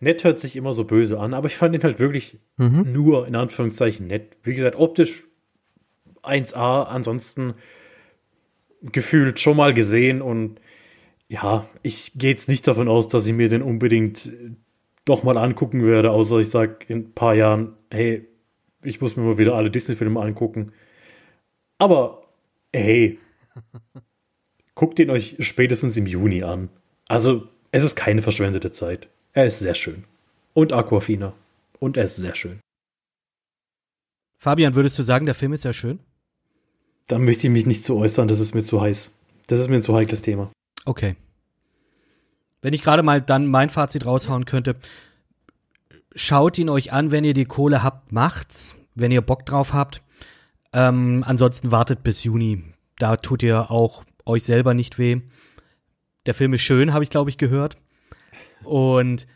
[0.00, 2.92] Nett hört sich immer so böse an, aber ich fand ihn halt wirklich Mhm.
[2.92, 4.36] nur in Anführungszeichen nett.
[4.42, 5.22] Wie gesagt, optisch
[6.22, 7.54] 1A, ansonsten
[8.82, 10.60] gefühlt schon mal gesehen und
[11.32, 14.50] ja, ich gehe jetzt nicht davon aus, dass ich mir den unbedingt äh,
[15.06, 18.28] doch mal angucken werde, außer ich sage in ein paar Jahren, hey,
[18.82, 20.72] ich muss mir mal wieder alle Disney-Filme angucken.
[21.78, 22.24] Aber
[22.74, 23.18] hey,
[24.74, 26.68] guckt ihn euch spätestens im Juni an.
[27.08, 29.08] Also, es ist keine verschwendete Zeit.
[29.32, 30.04] Er ist sehr schön.
[30.52, 31.32] Und Aquafina.
[31.78, 32.60] Und er ist sehr schön.
[34.36, 35.98] Fabian, würdest du sagen, der Film ist ja schön?
[37.08, 39.12] Da möchte ich mich nicht zu äußern, das ist mir zu heiß.
[39.46, 40.52] Das ist mir ein zu heikles Thema.
[40.84, 41.16] Okay.
[42.60, 44.76] Wenn ich gerade mal dann mein Fazit raushauen könnte,
[46.14, 50.02] schaut ihn euch an, wenn ihr die Kohle habt, macht's, wenn ihr Bock drauf habt.
[50.72, 52.64] Ähm, ansonsten wartet bis Juni.
[52.98, 55.20] Da tut ihr auch euch selber nicht weh.
[56.26, 57.76] Der Film ist schön, habe ich glaube ich gehört.
[58.62, 59.26] Und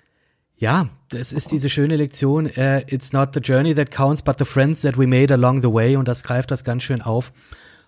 [0.55, 2.47] ja, das ist diese schöne Lektion.
[2.47, 5.73] Äh, it's not the journey that counts, but the friends that we made along the
[5.73, 5.97] way.
[5.97, 7.33] Und das greift das ganz schön auf.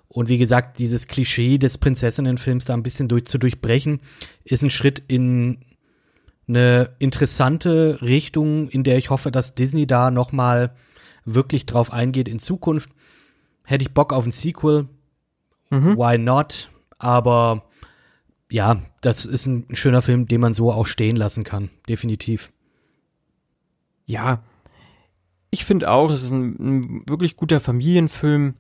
[0.09, 4.01] Und wie gesagt, dieses Klischee des Prinzessinnenfilms da ein bisschen durch, zu durchbrechen,
[4.45, 5.59] ist ein Schritt in
[6.49, 10.75] eine interessante Richtung, in der ich hoffe, dass Disney da noch mal
[11.25, 12.91] wirklich drauf eingeht in Zukunft.
[13.65, 14.89] Hätte ich Bock auf ein Sequel,
[15.71, 16.71] why not?
[16.99, 17.65] Aber
[18.51, 22.51] ja, das ist ein schöner Film, den man so auch stehen lassen kann, definitiv.
[24.07, 24.43] Ja,
[25.51, 28.55] ich finde auch, es ist ein, ein wirklich guter Familienfilm.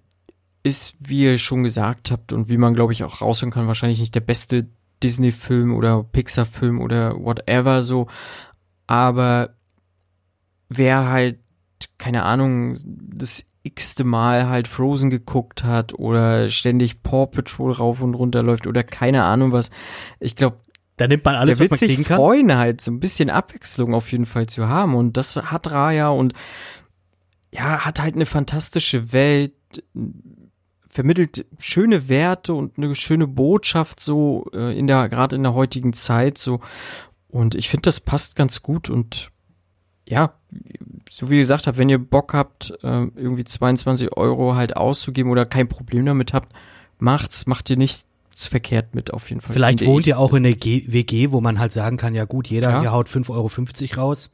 [0.68, 4.00] Ist, wie ihr schon gesagt habt und wie man, glaube ich, auch raushören kann, wahrscheinlich
[4.00, 4.68] nicht der beste
[5.02, 8.06] Disney-Film oder Pixar-Film oder whatever so.
[8.86, 9.56] Aber
[10.68, 11.38] wer halt,
[11.96, 18.14] keine Ahnung, das x-te Mal halt Frozen geguckt hat oder ständig Paw Patrol rauf und
[18.14, 19.70] runter läuft oder keine Ahnung was,
[20.20, 20.58] ich glaube,
[20.96, 22.16] Da nimmt man alles, der was wird man sich kriegen kann.
[22.16, 24.94] freuen, halt so ein bisschen Abwechslung auf jeden Fall zu haben.
[24.94, 26.34] Und das hat Raya und
[27.52, 29.54] ja, hat halt eine fantastische Welt,
[30.88, 35.92] vermittelt schöne Werte und eine schöne Botschaft so äh, in der, gerade in der heutigen
[35.92, 36.60] Zeit so.
[37.28, 39.30] Und ich finde, das passt ganz gut und
[40.08, 40.32] ja,
[41.10, 45.44] so wie gesagt habt, wenn ihr Bock habt, äh, irgendwie 22 Euro halt auszugeben oder
[45.44, 46.54] kein Problem damit habt,
[46.98, 49.52] macht's, macht ihr nichts verkehrt mit auf jeden Fall.
[49.52, 50.08] Vielleicht wohnt ich.
[50.08, 52.80] ihr auch in einer G WG, wo man halt sagen kann, ja gut, jeder Ja.
[52.80, 54.30] hier haut 5,50 Euro raus.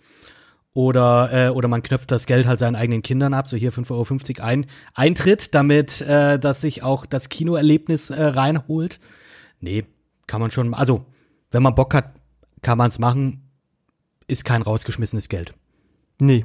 [0.76, 4.40] Oder, äh, oder man knöpft das Geld halt seinen eigenen Kindern ab, so hier 5,50
[4.40, 8.98] Euro ein, Eintritt, damit äh, dass sich auch das Kinoerlebnis äh, reinholt.
[9.60, 9.84] Nee,
[10.26, 11.06] kann man schon, also
[11.52, 12.16] wenn man Bock hat,
[12.60, 13.48] kann man es machen,
[14.26, 15.54] ist kein rausgeschmissenes Geld.
[16.20, 16.44] Nee.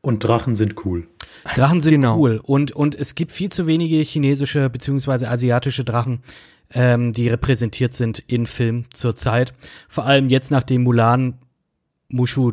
[0.00, 1.08] Und Drachen sind cool.
[1.56, 2.18] Drachen sind Genau.
[2.18, 6.22] cool und, und es gibt viel zu wenige chinesische beziehungsweise asiatische Drachen,
[6.72, 9.54] ähm, die repräsentiert sind in Film zurzeit.
[9.88, 11.38] Vor allem jetzt, nachdem Mulan
[12.10, 12.52] Mushu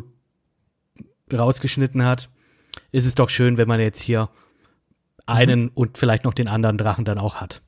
[1.32, 2.30] rausgeschnitten hat,
[2.92, 4.30] ist es doch schön, wenn man jetzt hier
[5.26, 7.60] einen und vielleicht noch den anderen Drachen dann auch hat.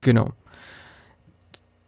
[0.00, 0.32] Genau.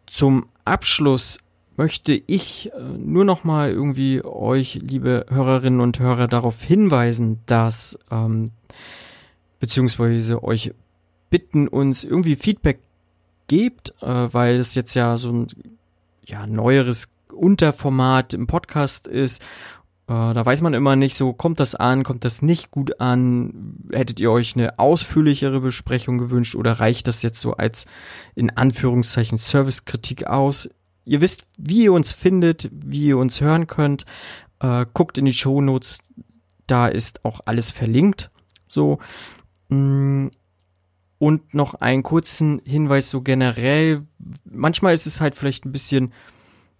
[0.06, 1.38] Zum Abschluss
[1.76, 7.98] möchte ich äh, nur noch mal irgendwie euch, liebe Hörerinnen und Hörer, darauf hinweisen, dass
[8.10, 8.52] ähm,
[9.60, 10.72] beziehungsweise euch
[11.28, 12.80] bitten, uns irgendwie Feedback
[13.48, 15.46] gebt, äh, weil es jetzt ja so ein
[16.24, 19.42] ja neueres Unterformat im Podcast ist.
[20.08, 23.76] Äh, da weiß man immer nicht so, kommt das an, kommt das nicht gut an?
[23.92, 27.86] Hättet ihr euch eine ausführlichere Besprechung gewünscht oder reicht das jetzt so als
[28.34, 30.68] in Anführungszeichen Servicekritik aus?
[31.04, 34.06] Ihr wisst, wie ihr uns findet, wie ihr uns hören könnt.
[34.60, 36.00] Äh, guckt in die Shownotes.
[36.66, 38.30] Da ist auch alles verlinkt.
[38.66, 38.98] So.
[39.68, 40.28] Mm,
[41.18, 44.06] und noch einen kurzen Hinweis so generell.
[44.44, 46.12] Manchmal ist es halt vielleicht ein bisschen,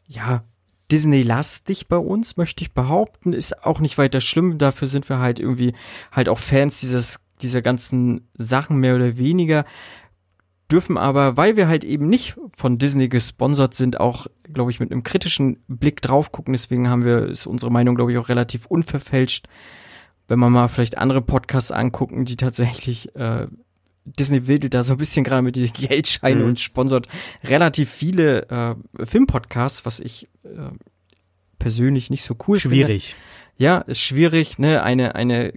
[0.06, 0.44] ja,
[0.90, 3.32] Disney-lastig bei uns, möchte ich behaupten.
[3.32, 4.58] Ist auch nicht weiter schlimm.
[4.58, 5.74] Dafür sind wir halt irgendwie
[6.12, 9.64] halt auch Fans dieses, dieser ganzen Sachen mehr oder weniger.
[10.70, 14.90] Dürfen aber, weil wir halt eben nicht von Disney gesponsert sind, auch, glaube ich, mit
[14.90, 16.52] einem kritischen Blick drauf gucken.
[16.52, 19.46] Deswegen haben wir, ist unsere Meinung, glaube ich, auch relativ unverfälscht.
[20.28, 23.46] Wenn man mal vielleicht andere Podcasts angucken, die tatsächlich äh,
[24.06, 26.48] Disney wedelt da so ein bisschen gerade mit den Geldscheinen mhm.
[26.50, 27.08] und sponsert
[27.44, 30.70] relativ viele äh, Filmpodcasts, was ich äh,
[31.58, 33.10] persönlich nicht so cool schwierig.
[33.10, 33.22] finde.
[33.58, 35.52] Ja, ist schwierig, ne, eine, eine,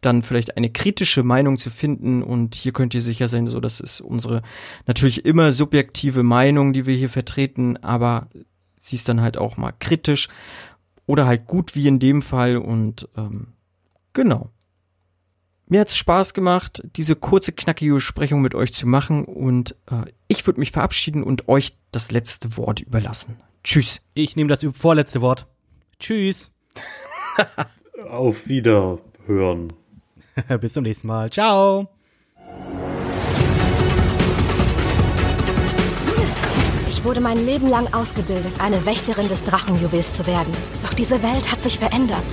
[0.00, 3.80] dann vielleicht eine kritische Meinung zu finden und hier könnt ihr sicher sein, so, das
[3.80, 4.42] ist unsere
[4.86, 8.28] natürlich immer subjektive Meinung, die wir hier vertreten, aber
[8.76, 10.28] sie ist dann halt auch mal kritisch
[11.06, 13.48] oder halt gut wie in dem Fall und ähm,
[14.12, 14.50] genau.
[15.70, 20.46] Mir hat's Spaß gemacht, diese kurze, knackige Besprechung mit euch zu machen und äh, ich
[20.46, 23.36] würde mich verabschieden und euch das letzte Wort überlassen.
[23.62, 24.00] Tschüss.
[24.14, 25.46] Ich nehme das vorletzte Wort.
[26.00, 26.52] Tschüss.
[28.08, 29.74] Auf Wiederhören.
[30.60, 31.30] Bis zum nächsten Mal.
[31.30, 31.88] Ciao.
[36.88, 40.52] Ich wurde mein Leben lang ausgebildet, eine Wächterin des Drachenjuwels zu werden.
[40.82, 42.24] Doch diese Welt hat sich verändert.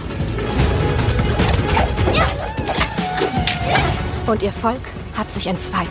[4.28, 4.82] Und ihr Volk
[5.16, 5.88] hat sich entzweit.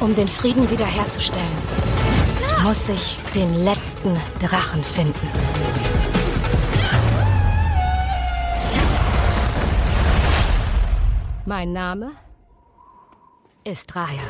[0.00, 1.46] Um den Frieden wiederherzustellen,
[2.62, 5.28] muss ich den letzten Drachen finden.
[11.44, 12.12] Mein Name
[13.64, 14.22] ist Raya.